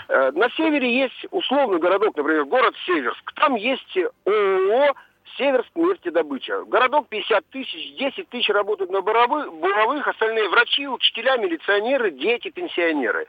Э, 0.08 0.32
На 0.32 0.50
севере 0.51 0.94
есть 1.03 1.25
условный 1.32 1.80
городок, 1.80 2.15
например, 2.18 2.46
город 2.46 2.74
Северск. 2.86 3.32
Там 3.36 3.56
есть 3.56 3.98
ООО 4.25 4.94
Северск 5.38 5.69
нефтедобыча. 5.75 6.63
Городок 6.65 7.07
50 7.09 7.45
тысяч, 7.47 7.95
10 7.97 8.29
тысяч 8.29 8.50
работают 8.50 8.91
на 8.91 9.01
буровых, 9.01 10.07
остальные 10.07 10.50
врачи, 10.50 10.88
учителя, 10.88 11.38
милиционеры, 11.38 12.11
дети, 12.11 12.50
пенсионеры. 12.50 13.27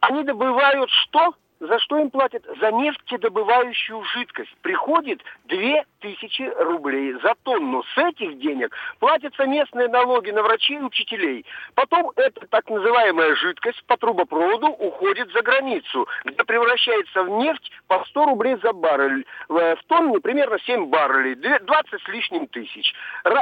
Они 0.00 0.24
добывают 0.24 0.90
что? 0.90 1.34
За 1.60 1.78
что 1.78 1.98
им 1.98 2.10
платят? 2.10 2.42
За 2.58 2.72
нефтедобывающую 2.72 4.02
жидкость. 4.04 4.54
Приходит 4.62 5.22
2000 5.44 6.54
рублей 6.64 7.12
за 7.22 7.34
тонну. 7.42 7.82
С 7.94 7.98
этих 7.98 8.38
денег 8.38 8.74
платятся 8.98 9.44
местные 9.44 9.88
налоги 9.88 10.30
на 10.30 10.42
врачей 10.42 10.78
и 10.78 10.82
учителей. 10.82 11.44
Потом 11.74 12.12
эта 12.16 12.46
так 12.46 12.68
называемая 12.70 13.34
жидкость 13.36 13.84
по 13.86 13.98
трубопроводу 13.98 14.68
уходит 14.68 15.30
за 15.32 15.42
границу, 15.42 16.08
где 16.24 16.42
превращается 16.44 17.24
в 17.24 17.28
нефть 17.28 17.70
по 17.88 18.02
100 18.06 18.24
рублей 18.24 18.56
за 18.62 18.72
баррель. 18.72 19.26
В 19.48 19.60
в 19.76 19.84
тонне 19.84 20.18
примерно 20.20 20.58
7 20.60 20.86
баррелей, 20.86 21.34
две- 21.34 21.58
20 21.58 22.00
с 22.02 22.08
лишним 22.08 22.46
тысяч. 22.46 22.94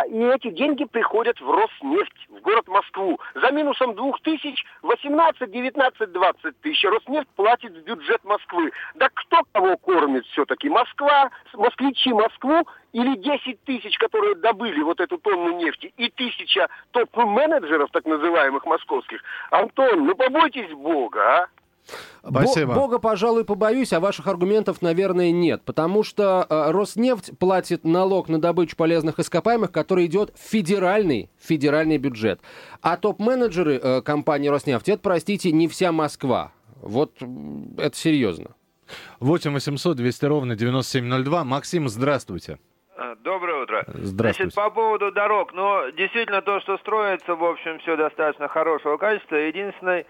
И 0.09 0.19
эти 0.19 0.51
деньги 0.51 0.85
приходят 0.85 1.41
в 1.41 1.49
Роснефть, 1.49 2.27
в 2.29 2.41
город 2.41 2.67
Москву. 2.67 3.21
За 3.35 3.53
минусом 3.53 3.95
2000 3.95 4.67
18, 4.83 5.51
19, 5.51 6.13
20 6.13 6.61
тысяч. 6.61 6.85
Роснефть 6.85 7.29
платит 7.37 7.73
в 7.73 7.85
бюджет 7.85 8.08
Москвы. 8.25 8.71
Да 8.95 9.09
кто 9.13 9.43
кого 9.53 9.77
кормит 9.77 10.25
все-таки? 10.27 10.69
Москва, 10.69 11.31
москвичи 11.55 12.13
Москву 12.13 12.67
или 12.93 13.17
10 13.17 13.63
тысяч, 13.65 13.97
которые 13.99 14.35
добыли 14.37 14.83
вот 14.83 15.01
эту 15.01 15.19
тонну 15.19 15.57
нефти, 15.57 15.93
и 15.97 16.09
тысяча 16.11 16.69
топ-менеджеров, 16.93 17.91
так 17.93 18.05
называемых 18.07 18.65
московских. 18.67 19.21
Антон, 19.51 20.07
ну 20.07 20.15
побойтесь 20.15 20.73
Бога, 20.73 21.21
а? 21.21 21.47
Бо- 22.23 22.43
Спасибо. 22.43 22.75
Бога, 22.75 22.99
пожалуй, 22.99 23.45
побоюсь, 23.45 23.93
а 23.93 24.01
ваших 24.01 24.27
аргументов, 24.27 24.83
наверное, 24.83 25.31
нет. 25.31 25.63
Потому 25.65 26.03
что 26.03 26.47
э, 26.49 26.71
Роснефть 26.71 27.39
платит 27.39 27.85
налог 27.85 28.29
на 28.29 28.39
добычу 28.41 28.77
полезных 28.77 29.19
ископаемых, 29.19 29.73
который 29.73 30.07
идет 30.07 30.35
в 30.37 30.51
федеральный, 30.51 31.31
федеральный 31.39 31.97
бюджет. 31.97 32.41
А 32.83 32.97
топ-менеджеры 32.97 33.81
э, 33.83 34.03
компании 34.03 34.49
Роснефть, 34.49 34.89
это, 34.89 35.01
простите, 35.01 35.53
не 35.53 35.69
вся 35.69 35.93
Москва. 35.93 36.53
Вот 36.83 37.13
это 37.79 37.97
серьезно. 37.97 38.55
8 39.21 39.53
800 39.53 39.97
200 39.97 40.25
ровно 40.27 40.57
9702. 40.57 41.45
Максим, 41.45 41.89
здравствуйте. 41.89 42.59
А, 42.97 43.15
Доброе 43.17 43.63
утро. 43.63 43.85
Здравствуйте. 43.95 44.51
Значит, 44.51 44.55
по 44.55 44.71
поводу 44.71 45.13
дорог, 45.13 45.53
ну, 45.53 45.91
действительно, 45.93 46.43
то, 46.43 46.61
что 46.61 46.79
строится, 46.79 47.35
в 47.35 47.45
общем, 47.45 47.79
все 47.81 47.97
достаточно 47.97 48.49
хорошего 48.49 48.97
качества. 48.97 49.37
Единственный, 49.37 50.07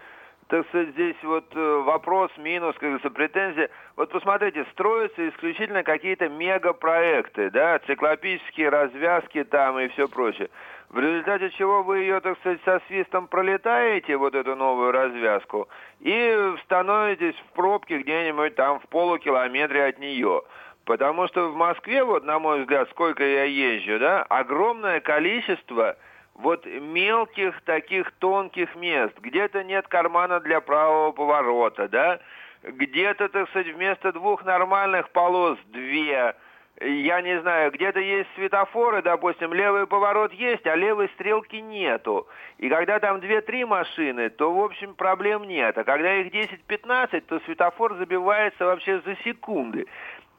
так 0.47 0.67
сказать, 0.69 0.89
здесь 0.89 1.17
вот 1.23 1.45
э, 1.53 1.81
вопрос, 1.85 2.31
минус, 2.37 2.73
как 2.75 2.83
говорится, 2.83 3.09
претензия. 3.09 3.69
Вот 3.95 4.09
посмотрите, 4.11 4.65
строятся 4.71 5.27
исключительно 5.29 5.83
какие-то 5.83 6.29
мегапроекты, 6.29 7.51
да, 7.51 7.79
циклопические 7.79 8.69
развязки 8.69 9.43
там 9.43 9.77
и 9.79 9.89
все 9.89 10.07
прочее. 10.07 10.49
В 10.89 10.99
результате 10.99 11.51
чего 11.51 11.83
вы 11.83 11.99
ее, 11.99 12.19
так 12.19 12.37
сказать, 12.39 12.59
со 12.65 12.81
свистом 12.87 13.27
пролетаете, 13.27 14.17
вот 14.17 14.33
эту 14.33 14.55
новую 14.55 14.91
развязку, 14.91 15.69
и 15.99 16.55
становитесь 16.63 17.35
в 17.35 17.53
пробке 17.53 17.99
где-нибудь 17.99 18.55
там 18.55 18.79
в 18.79 18.87
полукилометре 18.87 19.85
от 19.85 19.99
нее. 19.99 20.41
Потому 20.85 21.27
что 21.27 21.49
в 21.49 21.55
Москве, 21.55 22.03
вот 22.03 22.23
на 22.23 22.39
мой 22.39 22.61
взгляд, 22.61 22.89
сколько 22.89 23.23
я 23.23 23.43
езжу, 23.43 23.99
да, 23.99 24.23
огромное 24.23 24.99
количество 24.99 25.95
вот 26.33 26.65
мелких 26.65 27.61
таких 27.61 28.11
тонких 28.13 28.75
мест. 28.75 29.13
Где-то 29.19 29.63
нет 29.63 29.87
кармана 29.87 30.39
для 30.39 30.59
правого 30.59 31.11
поворота, 31.11 31.87
да, 31.87 32.19
где-то, 32.63 33.29
так 33.29 33.47
сказать, 33.49 33.75
вместо 33.75 34.11
двух 34.11 34.43
нормальных 34.43 35.11
полос 35.11 35.59
две. 35.67 36.33
Я 36.81 37.21
не 37.21 37.41
знаю, 37.41 37.71
где-то 37.71 37.99
есть 37.99 38.29
светофоры, 38.35 39.01
допустим, 39.01 39.53
левый 39.53 39.85
поворот 39.85 40.31
есть, 40.31 40.65
а 40.65 40.75
левой 40.75 41.09
стрелки 41.09 41.57
нету. 41.57 42.25
И 42.57 42.69
когда 42.69 42.99
там 42.99 43.17
2-3 43.17 43.65
машины, 43.65 44.29
то, 44.29 44.53
в 44.53 44.63
общем, 44.63 44.95
проблем 44.95 45.43
нет. 45.43 45.77
А 45.77 45.83
когда 45.83 46.15
их 46.15 46.33
10-15, 46.33 47.21
то 47.21 47.41
светофор 47.41 47.95
забивается 47.95 48.65
вообще 48.65 49.01
за 49.01 49.17
секунды. 49.25 49.87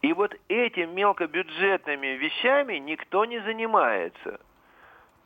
И 0.01 0.15
вот 0.15 0.35
этими 0.49 0.87
мелкобюджетными 0.87 2.17
вещами 2.17 2.77
никто 2.77 3.27
не 3.27 3.41
занимается. 3.41 4.41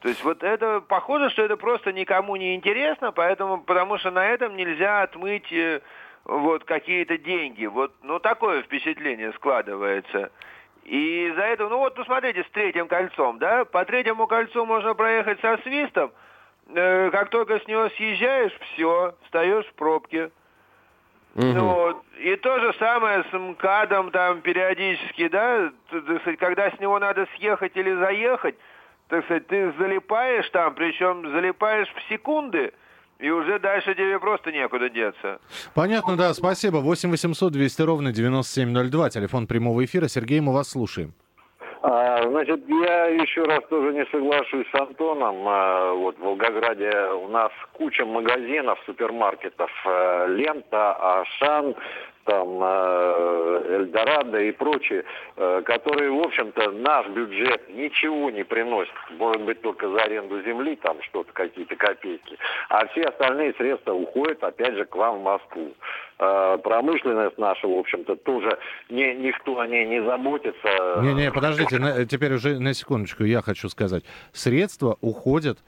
То 0.01 0.09
есть 0.09 0.25
вот 0.25 0.43
это 0.43 0.81
похоже, 0.81 1.31
что 1.31 1.43
это 1.43 1.57
просто 1.57 1.93
никому 1.93 2.35
не 2.35 2.57
интересно, 2.57 3.13
поэтому, 3.13 3.63
потому 3.63 3.99
что 3.99 4.11
на 4.11 4.27
этом 4.27 4.57
нельзя 4.57 5.03
отмыть 5.03 5.51
э, 5.53 5.81
вот 6.25 6.65
какие-то 6.65 7.19
деньги. 7.19 7.67
Вот, 7.67 7.95
ну 8.03 8.19
такое 8.19 8.63
впечатление 8.63 9.33
складывается. 9.35 10.33
И 10.85 11.29
из-за 11.29 11.43
этого, 11.43 11.69
ну 11.71 11.79
вот 11.79 11.95
посмотрите, 11.95 12.45
с 12.45 12.51
третьим 12.51 12.89
кольцом, 12.89 13.39
да, 13.39 13.65
по 13.65 13.85
третьему 13.85 14.27
кольцу 14.27 14.67
можно 14.67 14.95
проехать 14.95 15.41
со 15.41 15.57
свистом, 15.59 16.13
Э, 16.69 17.11
как 17.11 17.31
только 17.31 17.61
с 17.61 17.67
него 17.67 17.89
съезжаешь, 17.91 18.53
все, 18.73 19.15
встаешь 19.25 19.67
в 19.67 19.75
пробке. 19.75 20.31
Ну, 21.37 21.67
вот. 21.67 22.05
и 22.17 22.37
то 22.37 22.61
же 22.61 22.73
самое 22.75 23.25
с 23.25 23.33
МКАДом 23.33 24.13
там 24.13 24.41
периодически, 24.41 25.27
да, 25.27 25.73
когда 26.39 26.71
с 26.71 26.79
него 26.79 27.01
надо 27.01 27.27
съехать 27.37 27.77
или 27.77 27.93
заехать, 27.93 28.55
так 29.09 29.25
сказать, 29.25 29.49
ты 29.49 29.73
залипаешь 29.73 30.49
там, 30.51 30.75
причем 30.75 31.29
залипаешь 31.29 31.93
в 31.93 32.09
секунды, 32.09 32.73
и 33.19 33.31
уже 33.31 33.59
дальше 33.59 33.95
тебе 33.95 34.19
просто 34.19 34.53
некуда 34.53 34.89
деться. 34.89 35.39
Понятно, 35.75 36.17
да, 36.17 36.35
спасибо. 36.35 36.79
8 36.79 37.11
800 37.11 37.53
200 37.53 37.83
ровно 37.83 38.13
9702, 38.13 39.11
телефон 39.11 39.47
прямого 39.47 39.85
эфира. 39.85 40.09
Сергей, 40.09 40.41
мы 40.41 40.53
вас 40.53 40.71
слушаем. 40.71 41.15
А, 41.87 42.23
значит, 42.29 42.67
я 42.67 43.07
еще 43.09 43.43
раз 43.43 43.61
тоже 43.69 43.93
не 43.93 44.07
соглашусь 44.07 44.67
с 44.71 44.81
Антоном. 44.81 45.47
А, 45.47 45.93
вот 45.93 46.17
в 46.17 46.23
Волгограде 46.23 46.91
у 47.13 47.29
нас 47.29 47.53
куча 47.75 48.07
магазинов, 48.07 48.79
супермаркетов, 48.87 49.71
э, 49.85 50.27
Лента, 50.31 51.21
Ашан, 51.21 51.75
там 52.25 52.59
э, 52.63 53.63
Эльдорадо 53.77 54.39
и 54.41 54.53
прочие, 54.53 55.05
э, 55.37 55.63
которые, 55.65 56.11
в 56.11 56.21
общем-то, 56.21 56.71
наш 56.73 57.07
бюджет 57.09 57.69
ничего 57.75 58.31
не 58.31 58.45
приносят. 58.45 58.93
Может 59.19 59.43
быть, 59.43 59.61
только 59.61 59.89
за 59.89 59.97
аренду 60.03 60.43
земли, 60.43 60.77
там 60.77 61.01
что-то, 61.03 61.33
какие-то 61.33 61.77
копейки. 61.77 62.37
А 62.69 62.87
все 62.89 63.03
остальные 63.03 63.55
средства 63.55 63.93
уходят, 63.93 64.43
опять 64.43 64.75
же, 64.75 64.85
к 64.85 64.97
вам 64.97 65.21
в 65.21 65.23
Москву. 65.23 65.73
Э, 66.19 66.59
Промышленность 66.63 67.39
наша, 67.39 67.67
в 67.69 67.79
общем-то, 67.79 68.17
тоже 68.17 68.59
не, 68.89 69.15
никто 69.15 69.59
о 69.61 69.67
ней 69.67 69.87
не 69.87 70.03
заботится. 70.03 71.01
Не-не, 71.03 71.31
подождите, 71.31 71.79
на- 71.79 72.05
теперь 72.07 72.33
уже 72.35 72.59
на 72.59 72.73
секундочку 72.75 73.25
я 73.25 73.43
хочу 73.43 73.69
сказать. 73.69 74.05
Средства 74.33 74.97
уходят 75.01 75.59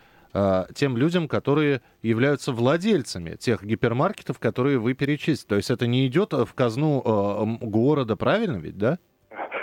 тем 0.75 0.97
людям, 0.97 1.29
которые 1.29 1.81
являются 2.03 2.53
владельцами 2.53 3.37
тех 3.37 3.63
гипермаркетов, 3.63 4.39
которые 4.39 4.79
вы 4.79 4.95
перечислили. 4.95 5.49
То 5.49 5.57
есть 5.57 5.71
это 5.71 5.87
не 5.87 6.07
идет 6.07 6.33
в 6.33 6.53
казну 6.55 7.03
э, 7.05 7.65
города, 7.67 8.17
правильно 8.17 8.57
ведь, 8.59 8.77
да? 8.77 8.99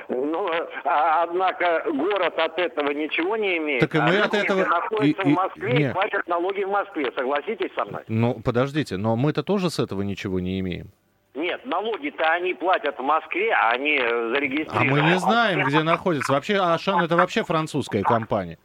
Ну, 0.09 0.49
а, 0.85 1.23
однако 1.23 1.83
город 1.91 2.37
от 2.37 2.59
этого 2.59 2.91
ничего 2.91 3.37
не 3.37 3.57
имеет. 3.57 3.81
Так 3.81 3.95
и 3.95 3.99
мы 3.99 4.17
а 4.17 4.25
от 4.25 4.33
этого- 4.33 4.65
находятся 4.65 5.21
и- 5.23 5.29
и- 5.29 5.33
в 5.33 5.35
Москве 5.35 5.73
и, 5.73 5.77
нет. 5.77 5.93
платят 5.93 6.27
налоги 6.27 6.63
в 6.63 6.69
Москве. 6.69 7.11
Согласитесь 7.15 7.71
со 7.75 7.85
мной? 7.85 8.01
Ну, 8.07 8.39
подождите, 8.43 8.97
но 8.97 9.15
мы-то 9.15 9.43
тоже 9.43 9.69
с 9.69 9.79
этого 9.79 10.01
ничего 10.01 10.39
не 10.39 10.59
имеем. 10.59 10.91
Нет, 11.35 11.65
налоги-то 11.65 12.23
они 12.31 12.53
платят 12.53 12.97
в 12.99 13.01
Москве, 13.01 13.51
а 13.53 13.71
они 13.71 13.97
э, 13.97 14.05
А 14.05 14.29
зарегистрированы. 14.35 14.91
мы 14.91 15.01
не 15.01 15.17
знаем, 15.19 15.63
где 15.65 15.81
находится. 15.81 16.31
Вообще, 16.31 16.57
Ашан 16.57 17.01
это 17.03 17.15
вообще 17.15 17.43
французская 17.43 18.03
компания. 18.03 18.59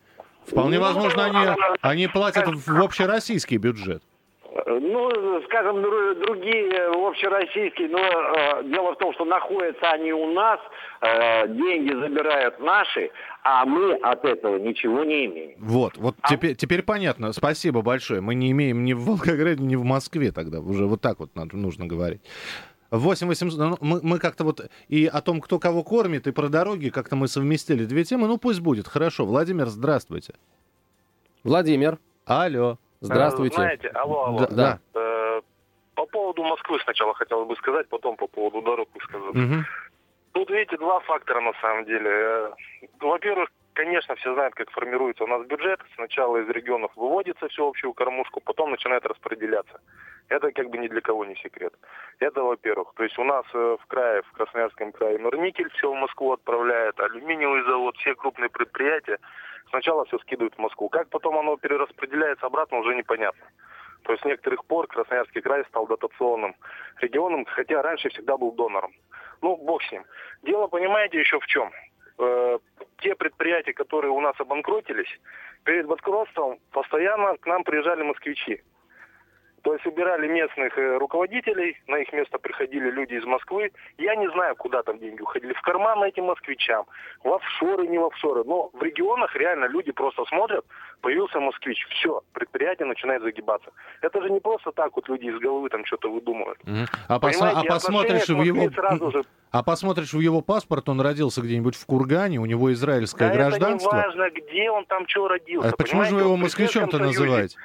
Вполне 0.50 0.78
Ну, 0.78 0.85
возможно, 0.85 1.25
они, 1.26 1.38
а- 1.38 1.57
они 1.83 2.09
платят 2.09 2.47
в 2.49 2.83
общероссийский 2.83 3.57
бюджет. 3.59 4.02
Ну, 4.67 5.43
скажем, 5.45 5.76
дру- 5.76 6.14
другие 6.26 6.69
э, 6.73 6.90
общероссийские, 6.90 7.88
но 7.88 7.99
э, 7.99 8.64
дело 8.64 8.93
в 8.95 8.99
том, 8.99 9.12
что 9.14 9.25
находятся 9.25 9.90
они 9.93 10.12
у 10.12 10.33
нас, 10.33 10.59
э, 11.00 11.47
деньги 11.49 11.93
забирают 11.95 12.59
наши, 12.59 13.11
а 13.45 13.64
мы 13.64 13.95
от 13.95 14.25
этого 14.25 14.59
ничего 14.59 15.05
не 15.05 15.26
имеем. 15.26 15.57
Вот, 15.59 15.97
вот 15.97 16.17
теперь, 16.28 16.55
теперь 16.57 16.83
понятно. 16.83 17.33
Спасибо 17.33 17.83
большое. 17.83 18.21
Мы 18.21 18.35
не 18.35 18.50
имеем 18.50 18.85
ни 18.85 18.95
в 18.95 19.05
Волгограде, 19.05 19.62
ни 19.62 19.76
в 19.76 19.85
Москве 19.85 20.33
тогда. 20.33 20.61
Уже 20.61 20.87
вот 20.87 21.00
так 21.00 21.21
вот 21.21 21.31
надо, 21.37 21.57
нужно 21.57 21.87
говорить. 21.87 22.21
8 22.90 23.26
800... 23.28 23.59
ну, 23.59 23.76
Мы, 23.80 24.00
мы 24.02 24.18
как-то 24.18 24.45
вот 24.45 24.61
и 24.88 25.07
о 25.07 25.21
том, 25.21 25.40
кто 25.40 25.59
кого 25.59 25.83
кормит, 25.83 26.26
и 26.26 26.33
про 26.33 26.49
дороги 26.49 26.88
как-то 26.88 27.16
мы 27.16 27.28
совместили 27.28 27.85
две 27.85 28.04
темы. 28.04 28.28
Ну, 28.28 28.38
пусть 28.38 28.61
будет. 28.61 28.88
Хорошо. 28.88 29.26
Владимир, 29.26 29.66
здравствуйте. 29.66 30.35
Владимир, 31.45 31.99
Алло. 32.25 32.78
здравствуйте. 33.00 33.57
Знаете, 33.57 33.88
алло, 33.88 34.25
алло. 34.26 34.38
Да. 34.40 34.47
да. 34.50 34.78
Э, 34.95 35.40
По 35.95 36.07
поводу 36.07 36.42
Москвы 36.42 36.78
сначала 36.85 37.14
хотел 37.14 37.45
бы 37.45 37.54
сказать, 37.57 37.88
потом 37.88 38.16
по 38.16 38.26
поводу 38.26 38.62
дорог 38.62 38.88
выскажу. 38.95 39.33
Мгм. 39.35 39.64
Тут, 40.33 40.50
видите, 40.50 40.76
два 40.78 41.00
фактора 41.00 41.40
на 41.40 41.52
самом 41.61 41.85
деле. 41.85 42.11
Э, 42.11 42.50
Во-первых, 43.00 43.50
конечно, 43.78 44.16
все 44.16 44.35
знают, 44.35 44.54
как 44.56 44.70
формируется 44.73 45.23
у 45.23 45.28
нас 45.28 45.47
бюджет. 45.47 45.80
Сначала 45.94 46.38
из 46.38 46.49
регионов 46.49 46.90
выводится 46.97 47.47
все 47.47 47.64
общую 47.64 47.92
кормушку, 47.92 48.40
потом 48.40 48.73
начинает 48.73 49.06
распределяться. 49.06 49.80
Это 50.28 50.50
как 50.50 50.68
бы 50.68 50.78
ни 50.78 50.88
для 50.88 51.00
кого 51.00 51.25
не 51.25 51.37
секрет. 51.37 51.73
Это 52.18 52.42
во-первых. 52.42 52.92
То 52.97 53.04
есть 53.04 53.16
у 53.18 53.25
нас 53.25 53.44
э, 53.54 53.76
в 53.80 53.87
крае, 53.87 54.23
в 54.23 54.32
Красноярском 54.32 54.90
крае 54.90 55.18
Норникель 55.20 55.70
все 55.70 55.92
в 55.92 55.94
Москву 55.94 56.32
отправляет, 56.32 56.99
алюминиевый 56.99 57.62
завод, 57.62 57.97
все 57.99 58.16
крупные 58.16 58.50
предприятия. 58.50 59.18
Сначала 59.70 60.04
все 60.06 60.18
скидывают 60.18 60.56
в 60.56 60.58
Москву. 60.58 60.88
Как 60.88 61.08
потом 61.08 61.38
оно 61.38 61.56
перераспределяется 61.56 62.47
обратно, 62.47 62.78
уже 62.78 62.97
непонятно. 62.97 63.47
То 64.02 64.12
есть 64.12 64.25
с 64.25 64.26
некоторых 64.26 64.64
пор 64.64 64.88
Красноярский 64.88 65.40
край 65.40 65.64
стал 65.66 65.87
дотационным 65.87 66.56
регионом, 67.00 67.44
хотя 67.44 67.80
раньше 67.80 68.08
всегда 68.08 68.37
был 68.37 68.50
донором. 68.50 68.92
Ну, 69.40 69.56
бог 69.56 69.85
с 69.85 69.92
ним. 69.92 70.04
Дело, 70.42 70.66
понимаете, 70.66 71.20
еще 71.20 71.38
в 71.38 71.47
чем? 71.47 71.70
Те 73.00 73.14
предприятия, 73.14 73.73
которые 73.73 74.11
у 74.11 74.21
нас 74.21 74.35
обанкротились, 74.40 75.21
перед 75.64 75.87
банкротством 75.87 76.59
постоянно 76.73 77.37
к 77.37 77.47
нам 77.47 77.62
приезжали 77.64 78.02
москвичи. 78.02 78.62
То 79.62 79.73
есть 79.75 79.85
убирали 79.87 80.29
местных 80.29 80.77
э, 80.79 80.99
руководителей, 80.99 81.77
на 81.88 81.97
их 81.97 82.12
место 82.12 82.38
приходили 82.38 82.91
люди 82.91 83.15
из 83.15 83.25
Москвы. 83.25 83.73
Я 83.99 84.15
не 84.15 84.31
знаю, 84.31 84.55
куда 84.57 84.83
там 84.83 84.99
деньги 84.99 85.21
уходили. 85.21 85.53
В 85.53 85.61
карман 85.62 86.03
этим 86.05 86.25
москвичам, 86.25 86.87
в 87.25 87.33
офшоры, 87.33 87.87
не 87.88 87.99
в 87.99 88.05
офшоры. 88.05 88.45
Но 88.45 88.71
в 88.73 88.83
регионах 88.83 89.35
реально 89.35 89.67
люди 89.67 89.91
просто 89.93 90.25
смотрят, 90.27 90.65
появился 91.00 91.41
москвич, 91.41 91.87
все, 91.91 92.23
предприятие 92.33 92.87
начинает 92.87 93.23
загибаться. 93.23 93.71
Это 94.00 94.23
же 94.23 94.31
не 94.31 94.41
просто 94.41 94.71
так 94.73 94.95
вот 94.95 95.09
люди 95.09 95.27
из 95.27 95.38
головы 95.38 95.69
там 95.69 95.85
что-то 95.85 96.11
выдумывают. 96.11 96.59
Мгм. 96.65 96.87
А, 97.09 97.17
пос- 97.17 97.33
Понимаете, 97.33 97.61
а 97.69 97.73
посмотришь 97.73 98.29
в 98.29 98.43
его... 98.43 98.71
Сразу 98.71 99.11
же 99.11 99.23
А 99.50 99.62
посмотришь 99.62 100.12
в 100.12 100.21
его 100.21 100.41
паспорт, 100.41 100.88
он 100.88 101.00
родился 101.00 101.41
где-нибудь 101.43 101.75
в 101.75 101.85
Кургане, 101.87 102.38
у 102.38 102.47
него 102.47 102.73
израильское 102.73 103.29
Да 103.29 103.35
гражданство. 103.35 103.88
это 103.88 103.97
не 103.97 104.03
важно, 104.03 104.31
где 104.31 104.71
он 104.71 104.85
там 104.87 105.09
что 105.09 105.27
родился. 105.29 105.71
А 105.71 105.77
почему 105.77 106.05
же 106.05 106.15
вы 106.15 106.21
его 106.23 106.37
москвичом-то 106.37 106.99
называете? 106.99 107.57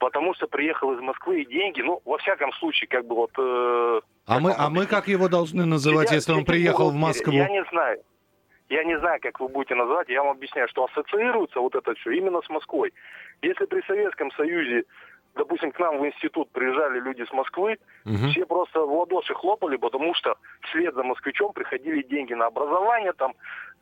Потому 0.00 0.34
что 0.34 0.48
приехал 0.48 0.92
из 0.94 1.00
Москвы 1.00 1.42
и 1.42 1.44
деньги, 1.46 1.82
ну, 1.82 2.00
во 2.06 2.16
всяком 2.18 2.52
случае, 2.54 2.88
как 2.88 3.04
бы 3.06 3.14
вот... 3.14 3.30
э, 3.38 4.00
А 4.26 4.32
как 4.34 4.40
мы, 4.42 4.54
а 4.56 4.70
мы 4.70 4.86
как 4.86 5.08
его 5.08 5.28
должны 5.28 5.66
называть, 5.66 6.08
Сидят 6.08 6.20
если 6.20 6.32
он 6.32 6.44
приехал 6.46 6.90
в. 6.90 6.94
Москву? 6.94 7.32
Я 7.34 7.48
не 7.50 7.62
знаю. 7.70 8.00
Я 8.70 8.82
не 8.84 8.98
знаю, 8.98 9.20
как 9.20 9.38
вы 9.40 9.48
будете 9.48 9.74
называть, 9.74 10.08
я 10.08 10.22
вам 10.22 10.32
объясняю, 10.32 10.68
что 10.68 10.84
ассоциируется 10.86 11.60
вот 11.60 11.74
это 11.74 11.92
все 11.96 12.12
именно 12.12 12.40
с 12.40 12.48
Москвой. 12.48 12.92
Если 13.42 13.66
при 13.66 13.82
Советском 13.82 14.30
Союзе, 14.32 14.84
допустим, 15.34 15.70
к 15.70 15.78
нам 15.78 15.98
в 15.98 16.06
институт 16.06 16.48
приезжали 16.50 16.98
люди 17.00 17.24
с 17.28 17.32
Москвы, 17.32 17.76
Мгм. 18.06 18.30
все 18.30 18.46
просто 18.46 18.80
в 18.80 18.92
ладоши 18.98 19.34
хлопали, 19.34 19.76
потому 19.76 20.14
что 20.14 20.34
вслед 20.62 20.94
за 20.94 21.02
москвичом 21.02 21.52
приходили 21.52 22.02
деньги 22.02 22.32
на 22.32 22.46
образование, 22.46 23.12
там, 23.12 23.34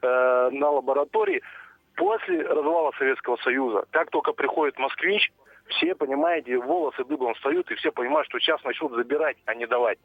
э, 0.02 0.48
на 0.52 0.70
лаборатории. 0.70 1.42
После 1.94 2.42
развала 2.42 2.90
Советского 2.98 3.36
Союза, 3.36 3.84
как 3.92 4.10
только 4.10 4.32
приходит 4.32 4.78
москвич, 4.78 5.30
все, 5.68 5.94
понимаете, 5.94 6.58
волосы 6.58 7.04
дыбом 7.04 7.34
встают, 7.34 7.70
и 7.70 7.74
все 7.76 7.92
понимают, 7.92 8.26
что 8.28 8.38
сейчас 8.38 8.62
начнут 8.64 8.92
забирать, 8.92 9.36
а 9.46 9.54
не 9.54 9.66
давать. 9.66 9.98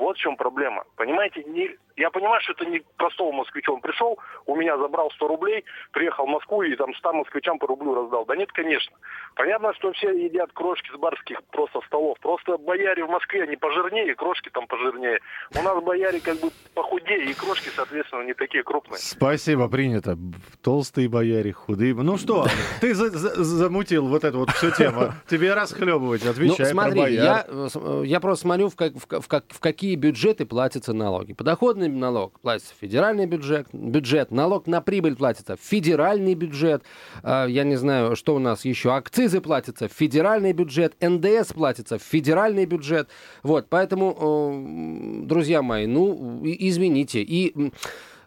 Вот 0.00 0.16
в 0.16 0.20
чем 0.20 0.36
проблема. 0.36 0.84
Понимаете, 0.96 1.44
не, 1.44 1.70
я 1.96 2.10
понимаю, 2.10 2.40
что 2.40 2.52
это 2.52 2.64
не 2.64 2.82
простого 2.96 3.32
москвича. 3.32 3.70
Он 3.72 3.80
пришел, 3.82 4.18
у 4.46 4.56
меня 4.56 4.78
забрал 4.78 5.10
100 5.10 5.28
рублей, 5.28 5.64
приехал 5.92 6.24
в 6.24 6.28
Москву 6.30 6.62
и 6.62 6.74
там 6.76 6.94
100 6.94 7.12
москвичам 7.12 7.58
по 7.58 7.66
рублю 7.66 7.94
раздал. 7.94 8.24
Да 8.24 8.34
нет, 8.34 8.50
конечно. 8.52 8.96
Понятно, 9.36 9.74
что 9.74 9.92
все 9.92 10.10
едят 10.10 10.52
крошки 10.52 10.90
с 10.90 10.98
барских 10.98 11.42
просто 11.52 11.80
столов. 11.86 12.18
Просто 12.20 12.56
бояре 12.56 13.04
в 13.04 13.10
Москве, 13.10 13.42
они 13.42 13.56
пожирнее, 13.56 14.14
крошки 14.14 14.48
там 14.48 14.66
пожирнее. 14.66 15.20
У 15.58 15.62
нас 15.62 15.82
бояре 15.84 16.20
как 16.20 16.40
бы 16.40 16.48
похудее, 16.74 17.24
и 17.30 17.34
крошки, 17.34 17.68
соответственно, 17.76 18.22
не 18.22 18.32
такие 18.34 18.62
крупные. 18.64 18.98
Спасибо, 18.98 19.68
принято. 19.68 20.16
Толстые 20.62 21.08
бояре, 21.08 21.52
худые. 21.52 21.94
Ну 21.94 22.16
что, 22.16 22.46
ты 22.80 22.94
за- 22.94 23.10
за- 23.10 23.42
замутил 23.44 24.08
вот 24.08 24.24
эту 24.24 24.38
вот 24.38 24.50
всю 24.50 24.70
тему. 24.70 25.12
Тебе 25.28 25.52
расхлебывать, 25.54 26.24
Ну, 26.24 26.30
отвечай 26.30 26.56
про 26.56 26.64
смотри, 26.66 27.00
бояр. 27.00 27.24
я, 27.24 27.44
э, 27.46 27.68
э, 27.74 28.02
я 28.06 28.20
просто 28.20 28.42
смотрю, 28.42 28.68
в, 28.70 28.76
как- 28.76 28.94
в 28.94 29.06
ка- 29.06 29.20
в 29.20 29.28
как- 29.28 29.44
в 29.48 29.60
какие 29.60 29.89
бюджеты 29.96 30.46
платятся 30.46 30.92
налоги. 30.92 31.32
Подоходный 31.32 31.88
налог 31.88 32.40
платится 32.40 32.74
федеральный 32.80 33.26
бюджет, 33.26 33.68
бюджет, 33.72 34.30
налог 34.30 34.66
на 34.66 34.80
прибыль 34.80 35.16
платится 35.16 35.56
федеральный 35.60 36.34
бюджет, 36.34 36.82
э, 37.22 37.46
я 37.48 37.64
не 37.64 37.76
знаю, 37.76 38.16
что 38.16 38.34
у 38.34 38.38
нас 38.38 38.64
еще, 38.64 38.94
акцизы 38.94 39.40
платятся 39.40 39.88
федеральный 39.88 40.52
бюджет, 40.52 40.94
НДС 41.00 41.52
платится 41.52 41.98
федеральный 41.98 42.66
бюджет. 42.66 43.08
Вот, 43.42 43.66
поэтому, 43.68 45.22
э, 45.22 45.26
друзья 45.26 45.62
мои, 45.62 45.86
ну, 45.86 46.40
извините. 46.44 47.22
И 47.22 47.72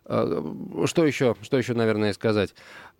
э, 0.05 0.43
что 0.85 1.05
еще, 1.05 1.35
что 1.41 1.57
еще, 1.57 1.73
наверное, 1.73 2.13
сказать? 2.13 2.53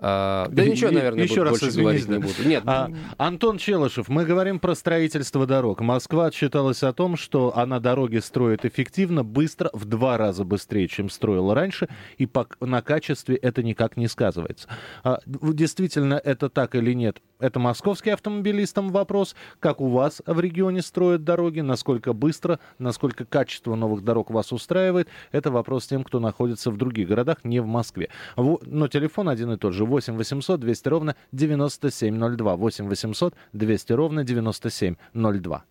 А, 0.05 0.49
да 0.49 0.63
И- 0.65 0.69
ничего, 0.71 0.91
наверное, 0.91 1.23
еще 1.23 1.43
раз 1.43 1.51
больше 1.51 1.69
извинись, 1.69 2.05
говорить 2.05 2.09
не 2.09 2.15
да. 2.15 2.27
буду. 2.27 2.49
Нет, 2.49 2.63
А, 2.65 2.89
Антон 3.17 3.57
Челышев, 3.57 4.09
мы 4.09 4.25
говорим 4.25 4.59
про 4.59 4.75
строительство 4.75 5.45
дорог. 5.47 5.79
Москва 5.79 6.25
отчиталась 6.25 6.83
о 6.83 6.91
том, 6.91 7.15
что 7.15 7.55
она 7.57 7.79
дороги 7.79 8.17
строит 8.17 8.65
эффективно, 8.65 9.23
быстро, 9.23 9.69
в 9.71 9.85
два 9.85 10.17
раза 10.17 10.43
быстрее, 10.43 10.89
чем 10.89 11.09
строила 11.09 11.55
раньше, 11.55 11.87
и 12.17 12.25
по- 12.25 12.47
на 12.59 12.81
качестве 12.81 13.37
это 13.37 13.63
никак 13.63 13.95
не 13.95 14.09
сказывается. 14.09 14.67
А, 15.05 15.19
действительно, 15.25 16.15
это 16.15 16.49
так 16.49 16.75
или 16.75 16.91
нет? 16.93 17.21
Это 17.39 17.59
московским 17.59 18.13
автомобилистам 18.13 18.89
вопрос, 18.89 19.35
как 19.61 19.79
у 19.79 19.87
вас 19.89 20.21
в 20.25 20.39
регионе 20.39 20.81
строят 20.81 21.23
дороги, 21.23 21.61
насколько 21.61 22.11
быстро, 22.11 22.59
насколько 22.77 23.23
качество 23.25 23.75
новых 23.75 24.03
дорог 24.03 24.31
вас 24.31 24.51
устраивает. 24.51 25.07
Это 25.31 25.49
вопрос 25.49 25.87
тем, 25.87 26.03
кто 26.03 26.19
находится 26.19 26.71
в 26.71 26.77
других 26.77 27.07
городах, 27.07 27.37
не 27.45 27.61
в 27.61 27.67
Москве. 27.67 28.09
Но 28.35 28.87
телефон 28.89 29.29
один 29.29 29.51
и 29.53 29.57
тот 29.57 29.73
же. 29.73 29.85
8 29.93 30.17
800 30.17 30.59
200 30.59 30.87
ровно 30.87 31.15
9702. 31.31 32.55
8 32.55 32.89
800 32.89 33.35
200 33.53 33.93
ровно 33.93 34.23
9702. 34.23 35.63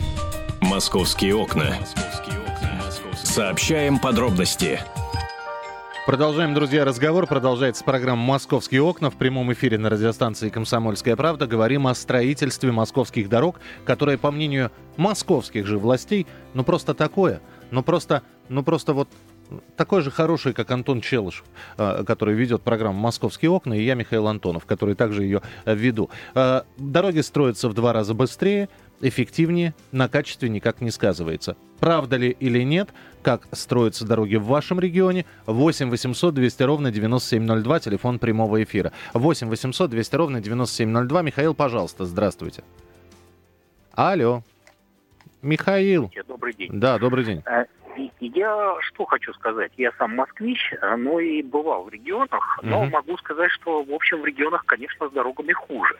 «Московские 0.61 1.35
окна». 1.35 1.75
Сообщаем 3.25 3.99
подробности. 3.99 4.79
Продолжаем, 6.07 6.55
друзья, 6.55 6.85
разговор. 6.85 7.27
Продолжается 7.27 7.83
программа 7.83 8.23
«Московские 8.23 8.83
окна» 8.83 9.11
в 9.11 9.17
прямом 9.17 9.53
эфире 9.55 9.77
на 9.77 9.91
радиостанции 9.91 10.51
«Комсомольская 10.51 11.17
правда». 11.17 11.49
Говорим 11.49 11.89
о 11.89 11.95
строительстве 11.97 12.71
московских 12.71 13.29
дорог, 13.29 13.59
которое, 13.85 14.19
по 14.19 14.31
мнению 14.31 14.71
московских 14.97 15.67
же 15.67 15.79
властей, 15.79 16.29
ну 16.55 16.63
просто 16.63 16.95
такое. 16.95 17.41
Ну 17.73 17.83
просто, 17.83 18.23
ну 18.49 18.63
просто 18.63 18.93
вот 18.93 19.09
такой 19.77 20.03
же 20.03 20.11
хороший, 20.11 20.53
как 20.53 20.71
Антон 20.71 21.01
Челышев, 21.01 21.45
э, 21.77 22.05
который 22.07 22.35
ведет 22.35 22.62
программу 22.62 22.99
«Московские 22.99 23.51
окна», 23.51 23.75
и 23.75 23.83
я, 23.83 23.95
Михаил 23.95 24.29
Антонов, 24.29 24.67
который 24.67 24.95
также 24.95 25.25
ее 25.25 25.43
э, 25.65 25.75
веду. 25.75 26.11
Э, 26.35 26.62
Дороги 26.77 27.21
строятся 27.21 27.69
в 27.69 27.75
два 27.75 27.93
раза 27.93 28.15
быстрее, 28.15 28.69
эффективнее, 29.01 29.75
на 29.91 30.09
качестве 30.09 30.49
никак 30.49 30.81
не 30.81 30.91
сказывается. 30.91 31.57
Правда 31.81 32.17
ли 32.17 32.31
или 32.38 32.62
нет, 32.62 32.91
как 33.23 33.49
строятся 33.53 34.07
дороги 34.07 34.37
в 34.37 34.45
вашем 34.45 34.81
регионе? 34.81 35.27
8 35.47 35.91
800 35.91 36.35
200 36.35 36.62
ровно 36.62 36.91
9702, 36.91 37.81
телефон 37.81 38.19
прямого 38.19 38.62
эфира. 38.62 38.93
8 39.15 39.49
800 39.49 39.91
200 39.91 40.15
ровно 40.15 40.41
9702. 40.41 41.23
Михаил, 41.23 41.55
пожалуйста, 41.55 42.07
здравствуйте. 42.07 42.62
Алло. 43.93 44.43
Михаил. 45.43 46.11
Добрый 46.29 46.55
день. 46.55 46.71
Да, 46.73 46.99
добрый 46.99 47.25
день. 47.25 47.43
И- 47.96 48.11
Я 48.20 48.76
что 48.81 49.05
хочу 49.05 49.33
сказать? 49.35 49.72
Я 49.76 49.92
сам 49.98 50.16
москвич, 50.16 50.72
но 50.96 51.20
и 51.20 51.42
бывал 51.42 51.85
в 51.85 51.90
регионах, 51.90 52.59
но 52.62 52.83
Мгм. 52.83 52.92
могу 52.92 53.16
сказать, 53.18 53.50
что, 53.50 53.83
в 53.83 53.92
общем, 53.92 54.22
в 54.22 54.26
регионах, 54.26 54.64
конечно, 54.66 55.09
с 55.09 55.12
дорогами 55.12 55.52
хуже. 55.52 55.96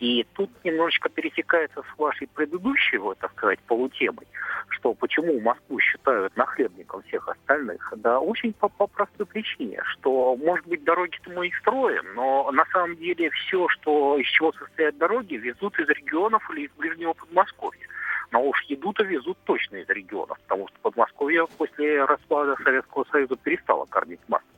И 0.00 0.26
тут 0.34 0.50
немножечко 0.64 1.08
пересекается 1.08 1.82
с 1.82 1.98
вашей 1.98 2.26
предыдущей, 2.28 2.98
вот, 2.98 3.18
так 3.18 3.32
сказать, 3.32 3.58
полутемой, 3.60 4.26
что 4.68 4.92
почему 4.94 5.40
Москву 5.40 5.78
считают 5.80 6.36
нахлебником 6.36 7.02
всех 7.02 7.28
остальных. 7.28 7.92
Да 7.96 8.20
очень 8.20 8.52
по, 8.52 8.68
по 8.68 8.86
простой 8.86 9.26
причине, 9.26 9.80
что, 9.84 10.36
может 10.36 10.66
быть, 10.66 10.84
дороги-то 10.84 11.30
мы 11.30 11.48
и 11.48 11.52
строим, 11.60 12.04
но 12.14 12.50
на 12.52 12.64
самом 12.72 12.96
деле 12.96 13.30
все, 13.30 13.68
что, 13.68 14.18
из 14.18 14.26
чего 14.26 14.52
состоят 14.52 14.96
дороги, 14.98 15.34
везут 15.34 15.78
из 15.78 15.88
регионов 15.88 16.48
или 16.50 16.66
из 16.66 16.70
ближнего 16.72 17.12
Подмосковья. 17.14 17.86
Но 18.30 18.42
уж 18.42 18.62
еду-то 18.64 19.04
везут 19.04 19.38
точно 19.44 19.76
из 19.76 19.88
регионов, 19.88 20.38
потому 20.46 20.68
что 20.68 20.78
Подмосковье 20.82 21.46
после 21.56 22.04
распада 22.04 22.56
Советского 22.62 23.04
Союза 23.10 23.36
перестало 23.36 23.84
кормить 23.86 24.20
Москву. 24.28 24.48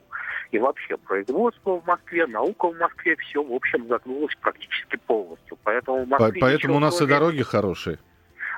И 0.51 0.59
вообще 0.59 0.97
производство 0.97 1.79
в 1.79 1.85
Москве, 1.85 2.25
наука 2.25 2.69
в 2.69 2.77
Москве, 2.77 3.15
все, 3.17 3.43
в 3.43 3.51
общем, 3.51 3.87
загнулось 3.87 4.35
практически 4.39 4.97
полностью. 5.05 5.57
Поэтому, 5.63 6.05
Москве 6.05 6.39
Поэтому 6.39 6.77
у 6.77 6.79
нас 6.79 6.95
и 6.95 6.97
кроме- 6.99 7.13
дороги 7.13 7.43
хорошие. 7.43 7.99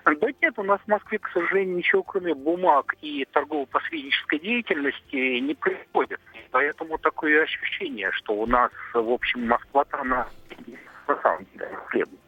Да 0.05 0.27
нет, 0.41 0.53
у 0.57 0.63
нас 0.63 0.79
в 0.81 0.87
Москве, 0.87 1.19
к 1.19 1.29
сожалению, 1.33 1.77
ничего 1.77 2.03
кроме 2.03 2.33
бумаг 2.33 2.95
и 3.01 3.25
торгово-посреднической 3.31 4.39
деятельности 4.39 5.39
не 5.39 5.53
происходит. 5.53 6.19
Поэтому 6.51 6.97
такое 6.97 7.43
ощущение, 7.43 8.11
что 8.13 8.33
у 8.33 8.45
нас, 8.47 8.71
в 8.93 9.09
общем, 9.09 9.47
Москва-то 9.47 9.99
она 9.99 10.27
на 11.07 11.21
самом 11.21 11.45
деле 11.53 11.69
хлебник. 11.87 12.19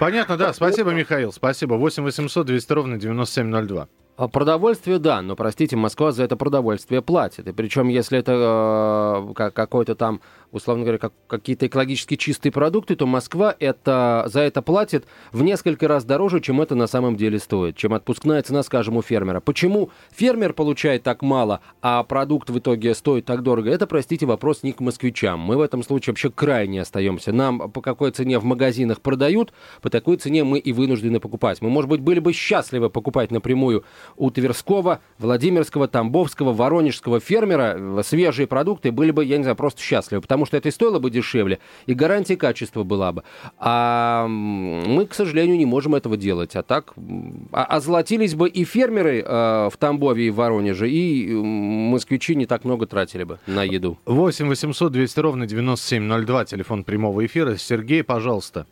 Понятно, 0.00 0.36
да. 0.36 0.52
Спасибо, 0.52 0.90
Михаил. 0.92 1.32
Спасибо. 1.32 1.74
8 1.74 2.02
800 2.02 2.46
200 2.46 2.72
ровно 2.72 2.98
9702. 2.98 3.88
А 4.18 4.28
Продовольствие, 4.28 4.98
да, 4.98 5.20
но, 5.20 5.36
простите, 5.36 5.76
Москва 5.76 6.10
за 6.10 6.24
это 6.24 6.38
продовольствие 6.38 7.02
платит. 7.02 7.48
И 7.48 7.52
причем, 7.52 7.88
если 7.88 8.18
это 8.18 9.26
э, 9.28 9.34
ка- 9.34 9.50
какой-то 9.50 9.94
там, 9.94 10.22
условно 10.52 10.84
говоря, 10.84 10.96
как- 10.96 11.12
какие-то 11.26 11.66
экологически 11.66 12.16
чистые 12.16 12.50
продукты, 12.50 12.96
то 12.96 13.06
Москва 13.06 13.54
это, 13.60 14.24
за 14.28 14.40
это 14.40 14.62
платит 14.62 15.04
в 15.32 15.42
несколько 15.42 15.86
раз 15.86 16.06
дороже, 16.06 16.40
чем 16.40 16.62
это 16.62 16.74
на 16.74 16.86
самом 16.86 17.16
деле 17.16 17.38
стоит, 17.38 17.76
чем 17.76 17.92
отпускная 17.92 18.40
цена, 18.40 18.62
скажем, 18.62 18.96
у 18.96 19.02
фермера. 19.02 19.40
Почему 19.40 19.90
фермер 20.14 20.54
получает 20.54 21.02
так 21.02 21.20
мало, 21.20 21.60
а 21.82 22.02
продукт 22.02 22.48
в 22.48 22.58
итоге 22.58 22.94
стоит 22.94 23.26
так 23.26 23.42
дорого? 23.42 23.68
Это, 23.70 23.86
простите, 23.86 24.24
вопрос 24.24 24.62
не 24.62 24.72
к 24.72 24.80
москвичам. 24.80 25.40
Мы 25.40 25.58
в 25.58 25.60
этом 25.60 25.82
случае 25.82 26.12
вообще 26.12 26.30
крайне 26.30 26.80
остаемся. 26.80 27.32
Нам 27.34 27.70
по 27.70 27.82
какой 27.82 28.12
цене 28.12 28.38
в 28.38 28.44
магазинах 28.44 29.02
продают, 29.02 29.52
по 29.86 29.90
такой 29.90 30.16
цене 30.16 30.42
мы 30.42 30.58
и 30.58 30.72
вынуждены 30.72 31.20
покупать. 31.20 31.62
Мы, 31.62 31.70
может 31.70 31.88
быть, 31.88 32.00
были 32.00 32.18
бы 32.18 32.32
счастливы 32.32 32.90
покупать 32.90 33.30
напрямую 33.30 33.84
у 34.16 34.32
Тверского, 34.32 34.98
Владимирского, 35.20 35.86
Тамбовского, 35.86 36.52
Воронежского 36.52 37.20
фермера 37.20 38.02
свежие 38.02 38.48
продукты, 38.48 38.90
были 38.90 39.12
бы, 39.12 39.24
я 39.24 39.36
не 39.36 39.44
знаю, 39.44 39.54
просто 39.54 39.80
счастливы, 39.80 40.22
потому 40.22 40.44
что 40.44 40.56
это 40.56 40.70
и 40.70 40.72
стоило 40.72 40.98
бы 40.98 41.08
дешевле, 41.08 41.60
и 41.86 41.94
гарантия 41.94 42.36
качества 42.36 42.82
была 42.82 43.12
бы. 43.12 43.22
А 43.58 44.26
мы, 44.26 45.06
к 45.06 45.14
сожалению, 45.14 45.56
не 45.56 45.66
можем 45.66 45.94
этого 45.94 46.16
делать. 46.16 46.56
А 46.56 46.64
так 46.64 46.92
м, 46.96 47.48
а- 47.52 47.66
озолотились 47.66 48.34
бы 48.34 48.48
и 48.48 48.64
фермеры 48.64 49.22
э, 49.24 49.68
в 49.72 49.76
Тамбове 49.78 50.26
и 50.26 50.30
в 50.30 50.34
Воронеже, 50.34 50.90
и 50.90 51.32
москвичи 51.32 52.34
не 52.34 52.46
так 52.46 52.64
много 52.64 52.86
тратили 52.88 53.22
бы 53.22 53.38
на 53.46 53.62
еду. 53.62 53.98
8 54.04 54.48
800 54.48 54.90
200 54.90 55.20
ровно 55.20 55.46
9702. 55.46 56.44
Телефон 56.46 56.82
прямого 56.82 57.24
эфира. 57.24 57.54
Сергей, 57.54 58.02
пожалуйста. 58.02 58.66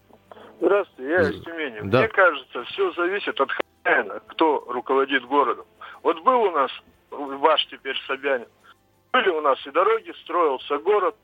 Здравствуйте, 0.60 0.93
я 1.08 1.20
из 1.30 1.42
Тюмени. 1.42 1.80
Да. 1.90 1.98
Мне 2.00 2.08
кажется, 2.08 2.64
все 2.64 2.92
зависит 2.92 3.40
от 3.40 3.50
хозяина, 3.50 4.20
кто 4.28 4.64
руководит 4.68 5.24
городом. 5.26 5.66
Вот 6.02 6.20
был 6.22 6.42
у 6.42 6.50
нас 6.50 6.70
ваш 7.10 7.66
теперь 7.66 7.96
Собянин. 8.06 8.48
Были 9.12 9.28
у 9.28 9.40
нас 9.40 9.64
и 9.66 9.70
дороги, 9.70 10.12
строился 10.22 10.78
город, 10.78 11.14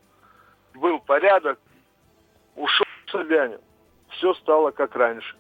был 0.75 1.01
порядок. 1.01 1.59
Ушел 2.57 2.87
Собянин. 3.11 3.59
Все 4.11 4.35
стало 4.35 4.71
как 4.71 4.95
раньше. 4.97 5.35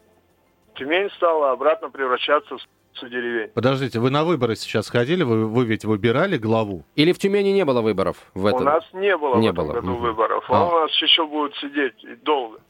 Тюмень 0.74 1.10
стала 1.16 1.50
обратно 1.52 1.90
превращаться 1.90 2.56
в 2.56 3.08
деревень. 3.08 3.48
Подождите, 3.54 3.98
вы 3.98 4.10
на 4.10 4.24
выборы 4.24 4.56
сейчас 4.56 4.88
ходили? 4.90 5.22
Вы, 5.22 5.46
вы 5.46 5.64
ведь 5.64 5.84
выбирали 5.84 6.36
главу? 6.36 6.84
Или 6.96 7.12
в 7.12 7.18
Тюмени 7.18 7.50
не 7.50 7.64
было 7.64 7.80
выборов 7.82 8.16
в 8.34 8.46
этом? 8.46 8.60
У 8.60 8.64
нас 8.64 8.84
не 8.92 9.16
было 9.16 9.36
Не 9.36 9.48
в 9.48 9.52
этом 9.52 9.66
было. 9.66 9.74
году 9.74 9.92
Мгм. 9.92 10.00
выборов. 10.02 10.44
А. 10.48 10.56
А 10.62 10.68
у 10.68 10.80
нас 10.80 11.02
еще 11.02 11.26
будут 11.26 11.54
сидеть 11.56 12.02
и 12.04 12.14
долго. 12.16 12.60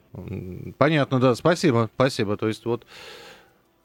Понятно, 0.79 1.20
да. 1.20 1.35
Спасибо, 1.35 1.90
спасибо. 1.94 2.37
То 2.37 2.49
есть 2.49 2.64
вот... 2.64 2.85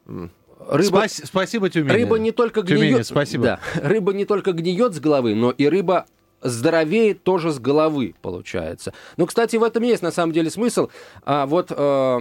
Рыба- 0.08 0.84
спас- 0.84 1.22
спасибо, 1.26 1.70
Тюмени. 1.70 1.92
Рыба 1.94 2.18
не 2.18 2.32
только 2.32 2.62
Тюмени, 2.64 2.92
гниет, 2.94 3.06
спасибо. 3.08 3.44
Да, 3.44 3.60
рыба 3.76 4.14
не 4.14 4.26
только 4.26 4.52
гниет 4.54 4.94
с 4.94 5.00
головы, 5.00 5.36
но 5.36 5.52
и 5.52 5.68
рыба 5.68 6.06
здоровеет 6.42 7.24
тоже 7.24 7.52
с 7.52 7.60
головы, 7.60 8.16
получается. 8.22 8.94
Ну, 9.18 9.26
кстати, 9.26 9.58
в 9.58 9.64
этом 9.64 9.84
есть 9.84 10.02
на 10.02 10.12
самом 10.12 10.32
деле 10.34 10.50
смысл. 10.50 10.90
А 11.24 11.46
вот, 11.46 11.72
э, 11.76 12.20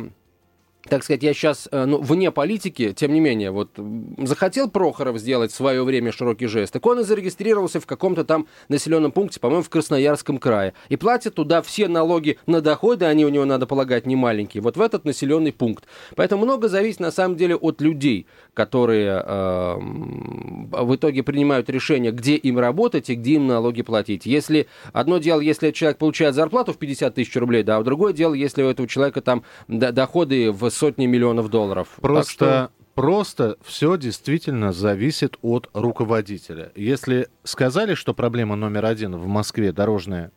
так 0.89 1.03
сказать, 1.03 1.23
я 1.23 1.33
сейчас 1.33 1.69
ну, 1.71 2.01
вне 2.01 2.31
политики, 2.31 2.93
тем 2.93 3.13
не 3.13 3.21
менее, 3.21 3.51
вот 3.51 3.71
захотел 4.19 4.71
Прохоров 4.71 5.19
сделать 5.19 5.53
в 5.53 5.55
свое 5.55 5.83
время 5.83 6.13
широкий 6.13 6.47
жест, 6.47 6.73
так 6.73 6.85
он 6.87 7.01
и 7.01 7.05
зарегистрировался 7.05 7.81
в 7.81 7.87
каком-то 7.87 8.25
там 8.25 8.47
населенном 8.69 9.13
пункте, 9.13 9.41
по-моему, 9.41 9.63
в 9.63 9.71
Красноярском 9.71 10.39
крае, 10.39 10.75
и 10.89 10.97
платит 10.97 11.35
туда 11.35 11.63
все 11.63 11.89
налоги 11.89 12.39
на 12.47 12.61
доходы, 12.61 13.07
они 13.07 13.25
у 13.25 13.29
него, 13.29 13.45
надо 13.45 13.67
полагать, 13.67 14.07
не 14.07 14.17
маленькие, 14.17 14.63
вот 14.63 14.77
в 14.77 14.81
этот 14.81 15.05
населенный 15.05 15.53
пункт. 15.53 15.85
Поэтому 16.17 16.45
много 16.45 16.69
зависит, 16.69 17.01
на 17.01 17.11
самом 17.11 17.37
деле, 17.37 17.57
от 17.57 17.81
людей, 17.81 18.27
которые 18.53 19.23
э, 19.25 19.77
в 19.79 20.95
итоге 20.95 21.23
принимают 21.23 21.71
решение, 21.71 22.13
где 22.13 22.37
им 22.37 22.59
работать 22.59 23.11
и 23.11 23.15
где 23.15 23.35
им 23.35 23.47
налоги 23.47 23.83
платить. 23.83 24.27
Если 24.27 24.67
одно 24.93 25.19
дело, 25.19 25.41
если 25.41 25.71
человек 25.71 25.99
получает 25.99 26.35
зарплату 26.35 26.73
в 26.73 26.79
50 26.79 27.15
тысяч 27.15 27.35
рублей, 27.37 27.63
да, 27.63 27.79
а 27.79 27.83
другое 27.83 28.13
дело, 28.13 28.35
если 28.35 28.63
у 28.63 28.69
этого 28.69 28.89
человека 28.89 29.21
там 29.21 29.45
доходы 29.69 30.53
в 30.53 30.71
сотни 30.75 31.07
миллионов 31.07 31.49
долларов. 31.49 31.89
Просто, 32.01 32.33
что- 32.33 32.71
просто 32.95 33.57
все 33.63 33.97
действительно 33.97 34.73
зависит 34.73 35.37
от 35.43 35.71
руководителя. 35.73 36.73
Если 36.75 37.29
сказали, 37.45 37.95
что 37.95 38.15
проблема 38.15 38.57
номер 38.57 38.85
один 38.87 39.17
в 39.17 39.27
Москве 39.27 39.73
дорожная 39.73 40.31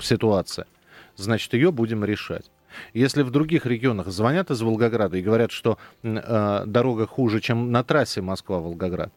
ситуация, 0.00 0.66
значит, 1.16 1.52
ее 1.54 1.72
будем 1.72 2.04
решать. 2.04 2.50
Если 2.94 3.22
в 3.22 3.30
других 3.30 3.66
регионах 3.66 4.06
звонят 4.08 4.50
из 4.50 4.62
Волгограда 4.62 5.18
и 5.18 5.22
говорят, 5.22 5.50
что 5.50 5.76
э, 6.02 6.62
дорога 6.66 7.06
хуже, 7.06 7.40
чем 7.40 7.70
на 7.70 7.84
трассе 7.84 8.22
Москва-Волгоград, 8.22 9.12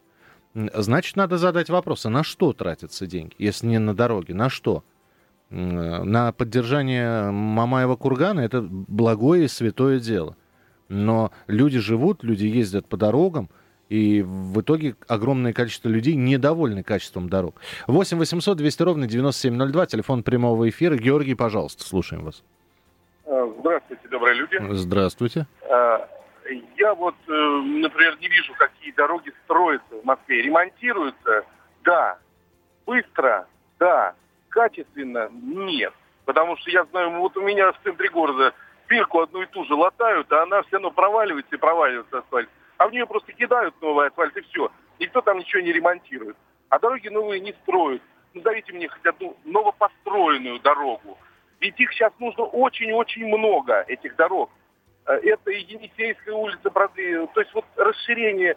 значит, 0.73 1.15
надо 1.15 1.37
задать 1.37 1.69
вопрос, 1.69 2.05
а 2.05 2.09
на 2.09 2.23
что 2.23 2.51
тратятся 2.53 3.07
деньги, 3.07 3.33
если 3.37 3.67
не 3.67 3.79
на 3.79 3.93
дороги, 3.95 4.33
на 4.33 4.49
что? 4.49 4.83
Э, 5.51 6.03
На 6.03 6.31
поддержание 6.31 7.31
Мамаева 7.31 7.95
кургана 7.95 8.41
это 8.41 8.61
благое 8.61 9.45
и 9.45 9.47
святое 9.47 9.99
дело. 9.99 10.35
Но 10.89 11.31
люди 11.47 11.79
живут, 11.79 12.23
люди 12.23 12.45
ездят 12.45 12.87
по 12.87 12.95
дорогам, 12.97 13.49
и 13.89 14.21
в 14.23 14.61
итоге 14.61 14.95
огромное 15.07 15.53
количество 15.53 15.89
людей 15.89 16.15
недовольны 16.15 16.83
качеством 16.83 17.29
дорог. 17.29 17.59
8 17.87 18.17
800 18.17 18.57
200 18.57 18.83
ровно 18.83 19.07
9702, 19.07 19.85
телефон 19.87 20.23
прямого 20.23 20.67
эфира. 20.69 20.95
Георгий, 20.95 21.35
пожалуйста, 21.35 21.83
слушаем 21.83 22.23
вас. 22.23 22.43
Э, 23.25 23.47
Здравствуйте, 23.59 24.07
добрые 24.09 24.35
люди. 24.35 24.57
Здравствуйте. 24.73 25.47
Э, 25.69 25.97
Я 26.77 26.93
вот, 26.93 27.15
например, 27.27 28.17
не 28.21 28.27
вижу, 28.27 28.53
какие 28.59 28.91
дороги 28.93 29.31
строятся 29.45 29.95
в 30.01 30.05
Москве. 30.05 30.43
Ремонтируются? 30.43 31.43
Да. 31.83 32.17
Быстро? 32.85 33.47
Да. 33.79 34.13
Качественно? 34.55 35.29
Нет. 35.33 35.93
Потому 36.23 36.55
что 36.55 36.71
я 36.71 36.85
знаю, 36.85 37.11
вот 37.19 37.35
у 37.35 37.41
меня 37.41 37.73
в 37.73 37.79
центре 37.83 38.07
города 38.07 38.53
бирку 38.87 39.19
одну 39.19 39.41
и 39.41 39.47
ту 39.47 39.65
же 39.65 39.75
латают, 39.75 40.31
а 40.31 40.43
она 40.43 40.61
все 40.61 40.77
равно 40.77 40.91
проваливается 40.91 41.55
и 41.55 41.59
проваливается 41.59 42.19
асфальт. 42.19 42.49
А 42.77 42.87
в 42.87 42.93
нее 42.93 43.05
просто 43.05 43.33
кидают 43.33 43.75
новый 43.81 44.07
асфальт 44.07 44.37
и 44.37 44.41
все. 44.41 44.71
Никто 44.97 45.19
там 45.19 45.39
ничего 45.39 45.61
не 45.61 45.73
ремонтирует. 45.73 46.37
А 46.69 46.79
дороги 46.79 47.09
новые 47.09 47.41
не 47.41 47.51
строят. 47.63 48.01
Ну, 48.33 48.41
дайте 48.41 48.71
мне 48.71 48.87
хоть 48.87 49.05
одну 49.05 49.35
новопостроенную 49.43 50.61
дорогу. 50.61 51.17
Ведь 51.59 51.77
их 51.77 51.91
сейчас 51.91 52.13
нужно 52.19 52.45
очень-очень 52.45 53.27
много, 53.27 53.83
этих 53.89 54.15
дорог. 54.15 54.49
Э, 55.05 55.15
Это 55.15 55.51
и 55.51 55.63
Енисейская 55.63 56.33
улица, 56.33 56.69
то 56.69 56.89
есть 57.41 57.53
вот 57.53 57.65
расширение 57.75 58.55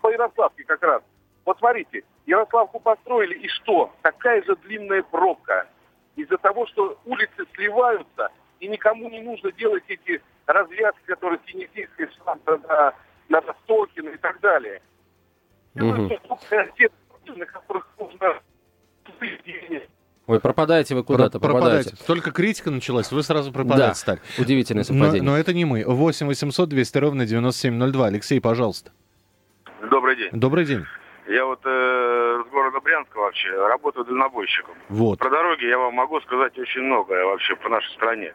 по 0.00 0.12
Ярославке 0.12 0.62
как 0.62 0.80
раз. 0.84 1.02
Вот 1.48 1.56
смотрите, 1.60 2.02
Ярославку 2.26 2.78
построили, 2.78 3.32
и 3.32 3.48
что? 3.48 3.90
Такая 4.02 4.42
же 4.42 4.54
длинная 4.56 5.02
пробка. 5.02 5.66
Из-за 6.14 6.36
того, 6.36 6.66
что 6.66 6.98
улицы 7.06 7.46
сливаются, 7.54 8.28
и 8.60 8.68
никому 8.68 9.08
не 9.08 9.22
нужно 9.22 9.50
делать 9.52 9.82
эти 9.88 10.20
развязки, 10.44 11.00
которые 11.06 11.40
с 11.46 11.48
Енисейской 11.48 12.10
шла 12.18 12.36
на, 12.44 12.92
на 13.30 13.40
Востокино 13.40 14.10
и 14.10 14.18
так 14.18 14.40
далее. 14.40 14.82
Денег. 15.74 16.20
Ой, 20.26 20.40
пропадаете 20.40 20.94
вы 20.96 21.04
куда-то, 21.04 21.40
Про- 21.40 21.52
пропадаете. 21.52 21.96
Только 22.06 22.30
критика 22.30 22.70
началась, 22.70 23.10
вы 23.10 23.22
сразу 23.22 23.50
пропадать 23.52 23.78
Да, 23.78 23.94
стали. 23.94 24.20
удивительное 24.38 24.82
Но, 24.82 24.84
совпадение. 24.84 25.22
но 25.22 25.38
это 25.38 25.54
не 25.54 25.64
мы. 25.64 25.82
8 25.86 26.26
800 26.26 26.68
200 26.68 26.98
ровно 26.98 27.24
9702. 27.24 28.06
Алексей, 28.06 28.38
пожалуйста. 28.38 28.92
Добрый 29.90 30.16
день. 30.16 30.28
Добрый 30.32 30.66
день. 30.66 30.84
Я 31.28 31.44
вот 31.44 31.60
э, 31.62 32.42
с 32.46 32.50
города 32.50 32.80
Брянска 32.80 33.18
вообще, 33.18 33.50
работаю 33.50 34.06
дальнобойщиком. 34.06 34.74
Вот. 34.88 35.18
Про 35.18 35.28
дороги 35.28 35.66
я 35.66 35.78
вам 35.78 35.92
могу 35.92 36.20
сказать 36.22 36.58
очень 36.58 36.80
многое 36.80 37.22
вообще 37.26 37.54
по 37.56 37.68
нашей 37.68 37.92
стране. 37.92 38.34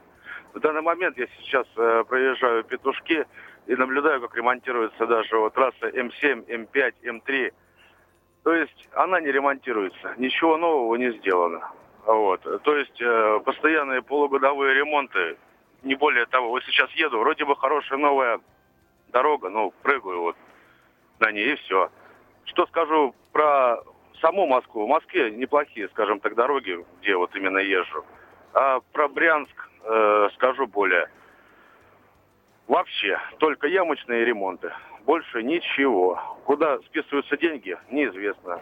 В 0.53 0.59
данный 0.59 0.83
момент 0.83 1.17
я 1.17 1.25
сейчас 1.39 1.65
э, 1.75 2.03
проезжаю 2.07 2.63
Петушки 2.63 3.25
и 3.65 3.75
наблюдаю, 3.75 4.21
как 4.21 4.35
ремонтируется 4.35 5.07
даже 5.07 5.39
вот 5.39 5.55
трасса 5.55 5.89
М7, 5.89 6.45
М5, 6.45 6.93
М3. 7.03 7.53
То 8.43 8.53
есть 8.53 8.89
она 8.93 9.19
не 9.21 9.31
ремонтируется, 9.31 10.13
ничего 10.17 10.57
нового 10.57 10.95
не 10.95 11.11
сделано. 11.17 11.71
Вот. 12.05 12.41
То 12.61 12.75
есть 12.75 13.01
э, 13.01 13.39
постоянные 13.43 14.03
полугодовые 14.03 14.75
ремонты, 14.75 15.37
не 15.81 15.95
более 15.95 16.27
того. 16.27 16.49
Вот 16.49 16.63
сейчас 16.65 16.91
еду, 16.91 17.17
вроде 17.17 17.43
бы 17.43 17.55
хорошая 17.55 17.97
новая 17.97 18.39
дорога, 19.07 19.49
ну, 19.49 19.73
прыгаю 19.81 20.21
вот 20.21 20.35
на 21.19 21.31
ней 21.31 21.53
и 21.53 21.55
все. 21.55 21.89
Что 22.45 22.65
скажу 22.67 23.15
про 23.31 23.81
саму 24.21 24.47
Москву? 24.47 24.85
В 24.85 24.89
Москве 24.89 25.31
неплохие, 25.31 25.89
скажем 25.89 26.19
так, 26.19 26.35
дороги, 26.35 26.85
где 27.01 27.15
вот 27.15 27.35
именно 27.35 27.59
езжу. 27.59 28.05
А 28.53 28.79
про 28.91 29.07
Брянск 29.07 29.69
э, 29.83 30.29
скажу 30.35 30.67
более. 30.67 31.09
Вообще, 32.67 33.19
только 33.39 33.67
ямочные 33.67 34.25
ремонты. 34.25 34.71
Больше 35.05 35.43
ничего. 35.43 36.19
Куда 36.45 36.79
списываются 36.79 37.37
деньги, 37.37 37.77
неизвестно. 37.89 38.61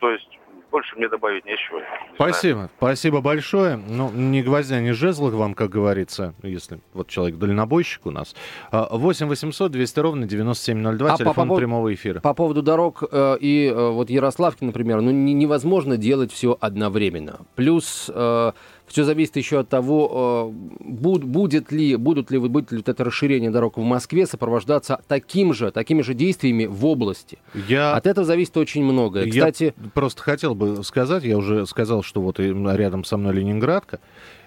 То 0.00 0.10
есть 0.10 0.40
больше 0.70 0.96
мне 0.96 1.08
добавить 1.08 1.44
нечего. 1.44 1.80
Спасибо. 2.14 2.54
Знаю. 2.54 2.70
Спасибо 2.76 3.20
большое. 3.20 3.76
Ну, 3.76 4.10
ни 4.12 4.40
гвоздя, 4.40 4.80
ни 4.80 4.92
жезла 4.92 5.30
вам, 5.30 5.54
как 5.54 5.70
говорится, 5.70 6.34
если 6.42 6.80
вот 6.94 7.08
человек 7.08 7.38
дальнобойщик 7.38 8.06
у 8.06 8.10
нас. 8.10 8.34
8 8.70 9.26
800 9.26 9.72
200 9.72 10.00
ровно 10.00 10.26
9702, 10.26 11.12
а 11.12 11.16
телефон 11.16 11.48
по, 11.48 11.56
прямого 11.56 11.92
эфира. 11.92 12.20
По 12.20 12.34
поводу 12.34 12.62
дорог 12.62 13.02
э, 13.10 13.36
и 13.40 13.66
э, 13.66 13.90
вот 13.90 14.10
Ярославки, 14.10 14.64
например, 14.64 15.00
ну 15.00 15.10
не, 15.10 15.34
невозможно 15.34 15.96
делать 15.96 16.32
все 16.32 16.56
одновременно. 16.60 17.40
Плюс 17.56 18.10
э, 18.12 18.52
все 18.90 19.04
зависит 19.04 19.36
еще 19.36 19.60
от 19.60 19.68
того, 19.68 20.50
э, 20.50 20.84
будет 20.84 21.70
ли, 21.70 21.94
будут 21.94 22.30
ли, 22.32 22.38
будет 22.38 22.72
ли 22.72 22.78
вот 22.78 22.88
это 22.88 23.04
расширение 23.04 23.50
дорог 23.50 23.76
в 23.78 23.82
Москве 23.82 24.26
сопровождаться 24.26 25.00
таким 25.06 25.54
же, 25.54 25.70
такими 25.70 26.02
же 26.02 26.12
действиями 26.12 26.66
в 26.66 26.84
области. 26.84 27.38
Я... 27.68 27.94
От 27.94 28.08
этого 28.08 28.26
зависит 28.26 28.56
очень 28.56 28.82
многое. 28.82 29.30
Кстати... 29.30 29.74
Я 29.76 29.90
просто 29.90 30.22
хотел 30.22 30.56
бы 30.56 30.82
сказать, 30.82 31.22
я 31.22 31.38
уже 31.38 31.66
сказал, 31.66 32.02
что 32.02 32.20
вот 32.20 32.40
рядом 32.40 33.04
со 33.04 33.16
мной 33.16 33.34
Ленинградка, 33.34 34.00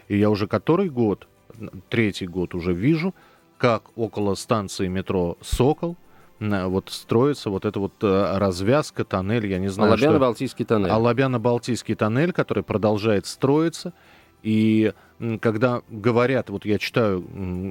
и 0.10 0.18
я 0.18 0.30
уже 0.30 0.48
который 0.48 0.90
год, 0.90 1.28
третий 1.88 2.28
год 2.28 2.54
уже 2.54 2.74
вижу, 2.74 3.16
как 3.58 3.84
около 3.96 4.36
станции 4.36 4.90
метро 4.90 5.38
«Сокол» 5.42 5.96
вот 6.40 6.90
строится 6.90 7.50
вот 7.50 7.64
эта 7.64 7.80
вот 7.80 7.94
э, 8.02 8.38
развязка, 8.38 9.06
тоннель, 9.06 9.48
я 9.48 9.60
не 9.60 9.70
знаю, 9.70 9.94
Алабяно-Балтийский 9.94 10.66
тоннель. 10.66 10.90
Алабяно-Балтийский 10.90 11.96
тоннель, 11.96 12.34
который 12.34 12.64
продолжает 12.64 13.26
строиться. 13.26 13.94
И 14.44 14.94
когда 15.40 15.82
говорят, 15.90 16.50
вот 16.50 16.66
я 16.66 16.78
читаю 16.78 17.26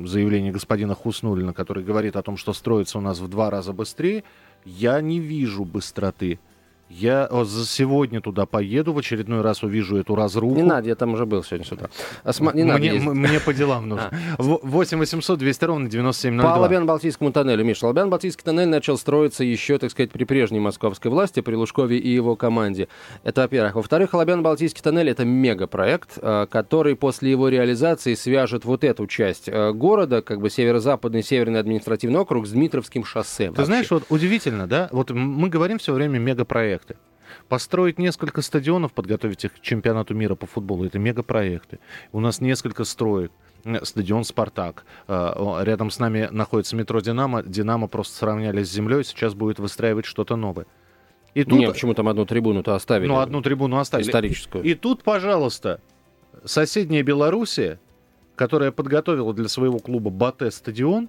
заявление 0.06 0.52
господина 0.52 0.94
Хуснулина, 0.94 1.52
который 1.52 1.84
говорит 1.84 2.16
о 2.16 2.22
том, 2.22 2.36
что 2.36 2.52
строится 2.54 2.98
у 2.98 3.02
нас 3.02 3.20
в 3.20 3.28
два 3.28 3.50
раза 3.50 3.72
быстрее, 3.72 4.24
я 4.64 5.00
не 5.00 5.20
вижу 5.20 5.64
быстроты. 5.64 6.40
Я 6.98 7.28
за 7.44 7.66
сегодня 7.66 8.20
туда 8.20 8.44
поеду, 8.44 8.92
в 8.92 8.98
очередной 8.98 9.40
раз 9.40 9.62
увижу 9.62 9.96
эту 9.96 10.14
разруху. 10.14 10.56
Не 10.56 10.62
надо, 10.62 10.88
я 10.88 10.94
там 10.94 11.14
уже 11.14 11.24
был 11.24 11.42
сегодня 11.42 11.66
с 11.66 11.72
утра. 11.72 11.88
Осма... 12.22 12.52
Не 12.52 12.64
мне, 12.64 12.92
надо 12.92 13.14
мне 13.14 13.40
по 13.40 13.54
делам 13.54 13.88
нужно. 13.88 14.10
8 14.38 14.98
800 14.98 15.38
200 15.38 15.64
ровно 15.64 15.88
9702. 15.88 16.54
По 16.54 16.58
Лобян-Балтийскому 16.60 17.32
тоннелю, 17.32 17.64
Миша. 17.64 17.86
Лобян-Балтийский 17.86 18.44
тоннель 18.44 18.68
начал 18.68 18.98
строиться 18.98 19.42
еще, 19.42 19.78
так 19.78 19.90
сказать, 19.90 20.12
при 20.12 20.24
прежней 20.24 20.60
московской 20.60 21.10
власти, 21.10 21.40
при 21.40 21.54
Лужкове 21.54 21.98
и 21.98 22.08
его 22.08 22.36
команде. 22.36 22.88
Это 23.24 23.42
во-первых. 23.42 23.76
Во-вторых, 23.76 24.12
Лобян-Балтийский 24.12 24.82
тоннель— 24.82 25.08
это 25.10 25.24
мегапроект, 25.24 26.18
э, 26.20 26.46
который 26.50 26.94
после 26.94 27.30
его 27.30 27.48
реализации 27.48 28.14
свяжет 28.14 28.66
вот 28.66 28.84
эту 28.84 29.06
часть 29.06 29.48
э, 29.48 29.72
города, 29.72 30.20
как 30.20 30.40
бы 30.40 30.50
северо-западный, 30.50 31.22
северный 31.22 31.60
административный 31.60 32.20
округ 32.20 32.46
с 32.46 32.50
Дмитровским 32.50 33.04
шоссе. 33.04 33.44
Ты 33.44 33.50
вообще. 33.50 33.64
знаешь, 33.64 33.90
вот 33.90 34.04
удивительно, 34.10 34.66
да? 34.66 34.88
Вот 34.92 35.10
мы 35.10 35.48
говорим 35.48 35.78
все 35.78 35.94
время 35.94 36.18
мегапроект 36.18 36.81
мегапроекты. 36.82 36.96
Построить 37.48 37.98
несколько 37.98 38.42
стадионов, 38.42 38.92
подготовить 38.92 39.44
их 39.44 39.54
к 39.54 39.60
чемпионату 39.60 40.14
мира 40.14 40.34
по 40.34 40.46
футболу, 40.46 40.84
это 40.84 40.98
мегапроекты. 40.98 41.78
У 42.12 42.20
нас 42.20 42.40
несколько 42.40 42.84
строек. 42.84 43.32
Стадион 43.84 44.24
«Спартак». 44.24 44.84
А, 45.06 45.62
рядом 45.62 45.90
с 45.90 46.00
нами 46.00 46.28
находится 46.32 46.74
метро 46.74 47.00
«Динамо». 47.00 47.44
«Динамо» 47.44 47.86
просто 47.86 48.16
сравняли 48.16 48.64
с 48.64 48.72
землей, 48.72 49.04
сейчас 49.04 49.34
будет 49.34 49.60
выстраивать 49.60 50.04
что-то 50.04 50.34
новое. 50.34 50.66
И 51.34 51.44
тут... 51.44 51.60
Нет, 51.60 51.72
почему 51.72 51.94
там 51.94 52.08
одну 52.08 52.26
трибуну-то 52.26 52.74
оставили? 52.74 53.08
Ну, 53.08 53.18
одну 53.18 53.40
трибуну 53.40 53.78
оставили. 53.78 54.08
Историческую. 54.08 54.64
И 54.64 54.74
тут, 54.74 55.04
пожалуйста, 55.04 55.80
соседняя 56.44 57.04
Белоруссия, 57.04 57.78
которая 58.34 58.72
подготовила 58.72 59.32
для 59.32 59.48
своего 59.48 59.78
клуба 59.78 60.10
Батэ 60.10 60.50
стадион, 60.50 61.08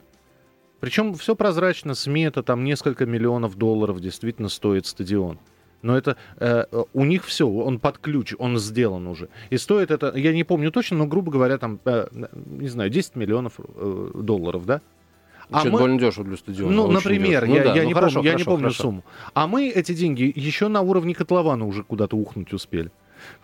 причем 0.80 1.16
все 1.16 1.36
прозрачно, 1.36 1.96
смета, 1.96 2.44
там 2.44 2.64
несколько 2.64 3.08
миллионов 3.08 3.56
долларов 3.56 4.00
действительно 4.00 4.50
стоит 4.50 4.86
стадион. 4.86 5.40
Но 5.84 5.98
это 5.98 6.18
э, 6.40 6.66
у 6.94 7.06
них 7.06 7.26
все, 7.26 7.48
он 7.48 7.78
под 7.78 8.00
ключ, 8.00 8.34
он 8.40 8.58
сделан 8.58 9.06
уже. 9.06 9.28
И 9.52 9.58
стоит 9.58 9.92
это, 9.92 10.14
я 10.16 10.34
не 10.34 10.46
помню 10.46 10.72
точно, 10.72 10.98
но, 10.98 11.06
грубо 11.06 11.32
говоря, 11.32 11.58
там, 11.58 11.80
э, 11.86 12.08
не 12.34 12.70
знаю, 12.70 12.90
10 12.90 13.16
миллионов 13.16 13.60
э, 13.60 14.12
долларов, 14.16 14.66
да? 14.66 14.82
А 15.52 15.60
Что-то 15.60 15.72
мы... 15.72 15.78
довольно 15.78 16.00
дешево 16.00 16.26
для 16.26 16.38
стадиона. 16.38 16.72
Ну, 16.74 16.90
например, 16.90 17.44
я, 17.44 17.50
ну, 17.50 17.56
да, 17.56 17.76
я, 17.76 17.82
ну, 17.84 17.88
не 17.90 17.94
хорошо, 17.94 18.16
помню, 18.16 18.30
хорошо, 18.30 18.32
я 18.32 18.34
не 18.36 18.44
помню 18.44 18.64
хорошо. 18.64 18.84
сумму. 18.84 19.04
А 19.34 19.46
мы 19.46 19.68
эти 19.68 19.94
деньги 19.94 20.32
еще 20.34 20.70
на 20.70 20.82
уровне 20.82 21.14
котлована 21.14 21.68
уже 21.68 21.84
куда-то 21.84 22.16
ухнуть 22.16 22.54
успели. 22.54 22.90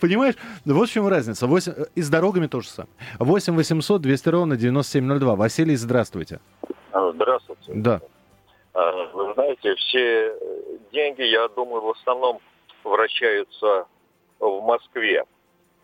Понимаешь? 0.00 0.36
Вот 0.64 0.88
в 0.88 0.92
чем 0.92 1.08
разница. 1.08 1.48
8... 1.48 1.72
И 1.96 2.00
с 2.00 2.08
дорогами 2.08 2.46
то 2.46 2.60
же 2.60 2.68
самое. 2.68 2.94
8 3.18 3.54
800 3.56 4.02
200 4.02 4.28
ровно 4.28 4.56
9702. 4.56 5.34
Василий, 5.34 5.76
здравствуйте. 5.76 6.38
Здравствуйте. 6.92 7.72
Да. 7.74 8.00
А, 8.74 9.06
вы 9.12 9.32
знаете, 9.34 9.74
все 9.76 10.36
деньги, 10.92 11.22
я 11.22 11.48
думаю, 11.48 11.80
в 11.80 11.90
основном 11.90 12.40
вращаются 12.82 13.86
в 14.40 14.60
Москве. 14.62 15.24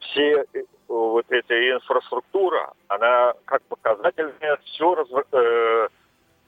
Все 0.01 0.45
э, 0.53 0.63
вот 0.89 1.27
эта 1.29 1.71
инфраструктура, 1.71 2.73
она 2.89 3.35
как 3.45 3.63
показательная, 3.63 4.59
все, 4.65 4.95
разв... 4.95 5.13
э, 5.33 5.89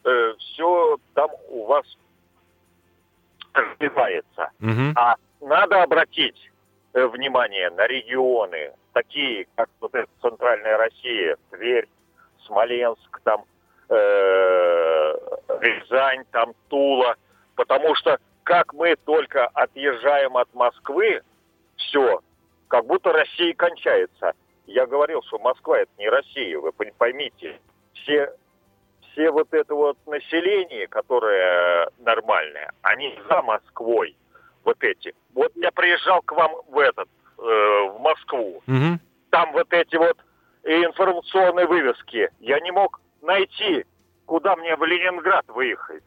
э, 0.05 0.35
все 0.38 0.98
там 1.14 1.31
у 1.48 1.66
вас 1.66 1.87
развивается. 3.52 4.50
Угу. 4.61 4.94
А 4.96 5.14
надо 5.40 5.83
обратить 5.83 6.50
э, 6.94 7.07
внимание 7.07 7.70
на 7.70 7.87
регионы, 7.87 8.72
такие 8.92 9.46
как 9.55 9.68
вот 9.81 9.94
эта 9.94 10.09
центральная 10.20 10.76
Россия, 10.76 11.37
Тверь, 11.50 11.88
Смоленск, 12.46 13.20
там 13.22 13.44
э, 13.92 15.14
Рязань, 15.61 16.24
там 16.31 16.55
Тула, 16.68 17.16
потому 17.55 17.94
что 17.94 18.18
как 18.44 18.72
мы 18.72 18.96
только 18.96 19.46
отъезжаем 19.46 20.37
от 20.37 20.52
Москвы, 20.55 21.22
все, 21.76 22.20
как 22.68 22.87
будто 22.87 23.12
Россия 23.12 23.55
кончается. 23.55 24.33
Я 24.66 24.87
говорил, 24.87 25.22
что 25.22 25.38
Москва 25.38 25.78
это 25.78 25.90
не 25.98 26.09
Россия, 26.09 26.59
вы 26.59 26.72
поймите. 26.72 27.61
Все, 27.94 28.33
все 29.12 29.31
вот 29.31 29.48
это 29.52 29.74
вот 29.74 29.98
население, 30.07 30.87
которое 30.88 31.88
нормальное, 31.98 32.72
они 32.83 33.18
за 33.28 33.42
Москвой, 33.42 34.16
вот 34.64 34.83
эти. 34.83 35.14
Вот 35.35 35.52
я 35.57 35.70
приезжал 35.70 36.22
к 36.22 36.33
вам 36.33 36.52
в 36.68 36.78
этот, 36.78 37.09
э, 37.38 37.42
в 37.42 37.98
Москву. 38.00 38.62
Угу. 38.66 38.98
Там 39.31 39.52
вот 39.52 39.72
эти 39.72 39.96
вот 39.96 40.16
информационные 40.64 41.66
вывески. 41.66 42.31
Я 42.40 42.61
не 42.61 42.70
мог 42.70 43.00
найти, 43.22 43.85
куда 44.26 44.56
мне 44.56 44.76
в 44.76 44.85
Ленинград 44.85 45.44
выехать. 45.48 46.02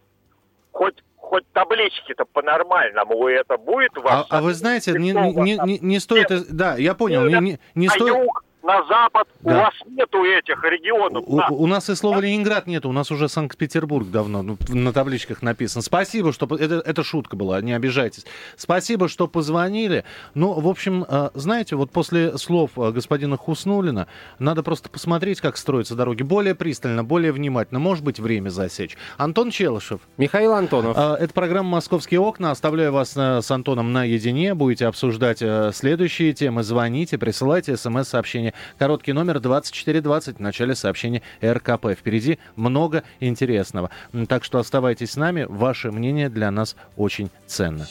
Хоть 0.72 1.04
хоть 1.26 1.52
таблички-то 1.54 2.26
по-нормальному 2.26 3.28
это 3.28 3.58
будет 3.58 3.98
у 3.98 4.02
вас? 4.02 4.28
А, 4.30 4.38
а 4.38 4.42
вы 4.42 4.54
знаете, 4.54 4.92
не, 4.94 5.12
не, 5.12 5.58
не, 5.58 5.80
не 5.80 6.00
стоит... 6.00 6.30
Да, 6.56 6.76
я 6.76 6.94
понял, 6.94 7.26
не, 7.26 7.40
не, 7.40 7.60
не 7.74 7.90
стоит... 7.90 8.16
Юг, 8.16 8.45
на 8.66 8.84
запад. 8.88 9.28
Да. 9.42 9.52
У 9.52 9.58
вас 9.60 9.74
нету 9.86 10.24
этих 10.26 10.64
регионов. 10.64 11.24
У, 11.28 11.38
да. 11.38 11.48
у 11.50 11.68
нас 11.68 11.90
и 11.90 11.96
слова 11.96 12.20
Ленинград 12.20 12.68
нету, 12.68 12.90
у 12.90 12.92
нас 12.92 13.12
уже 13.12 13.30
Санкт-Петербург 13.30 14.10
давно 14.10 14.42
ну, 14.42 14.58
на 14.70 14.92
табличках 14.92 15.42
написано. 15.42 15.84
Спасибо, 15.84 16.34
что... 16.34 16.48
Это, 16.56 16.82
это 16.86 17.04
шутка 17.04 17.36
была, 17.36 17.62
не 17.62 17.74
обижайтесь. 17.74 18.26
Спасибо, 18.58 19.08
что 19.08 19.28
позвонили. 19.28 20.04
Ну, 20.34 20.54
в 20.54 20.68
общем, 20.68 21.06
э, 21.08 21.30
знаете, 21.36 21.76
вот 21.76 21.92
после 21.92 22.38
слов 22.38 22.72
э, 22.78 22.92
господина 22.92 23.38
Хуснулина 23.38 24.08
надо 24.40 24.64
просто 24.64 24.90
посмотреть, 24.90 25.42
как 25.42 25.58
строятся 25.58 25.96
дороги. 25.96 26.24
Более 26.24 26.56
пристально, 26.56 27.04
более 27.04 27.32
внимательно. 27.32 27.80
Может 27.80 28.04
быть, 28.04 28.20
время 28.20 28.50
засечь. 28.50 28.98
Антон 29.18 29.52
Челышев. 29.52 30.02
Михаил 30.18 30.54
Антонов. 30.54 30.98
Э, 30.98 31.16
это 31.20 31.34
программа 31.34 31.70
«Московские 31.70 32.20
окна». 32.20 32.50
Оставляю 32.50 32.92
вас 32.92 33.16
с 33.16 33.52
Антоном 33.52 33.94
наедине. 33.94 34.56
Будете 34.56 34.88
обсуждать 34.88 35.44
следующие 35.76 36.34
темы. 36.34 36.64
Звоните, 36.64 37.18
присылайте 37.20 37.78
смс-сообщение 37.78 38.55
Короткий 38.78 39.14
номер 39.14 39.40
2420 39.40 40.38
в 40.38 40.40
начале 40.40 40.76
сообщения 40.76 41.22
РКП. 41.44 41.92
Впереди 41.98 42.40
много 42.56 43.04
интересного. 43.20 43.90
Так 44.28 44.44
что 44.44 44.60
оставайтесь 44.60 45.12
с 45.12 45.16
нами. 45.16 45.46
Ваше 45.48 45.92
мнение 45.92 46.30
для 46.30 46.52
нас 46.52 46.76
очень 46.98 47.30
ценно. 47.48 47.88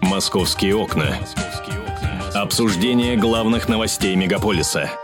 «Московские 0.00 0.76
окна». 0.76 1.16
Обсуждение 2.34 3.16
главных 3.16 3.68
новостей 3.68 4.16
мегаполиса– 4.16 4.90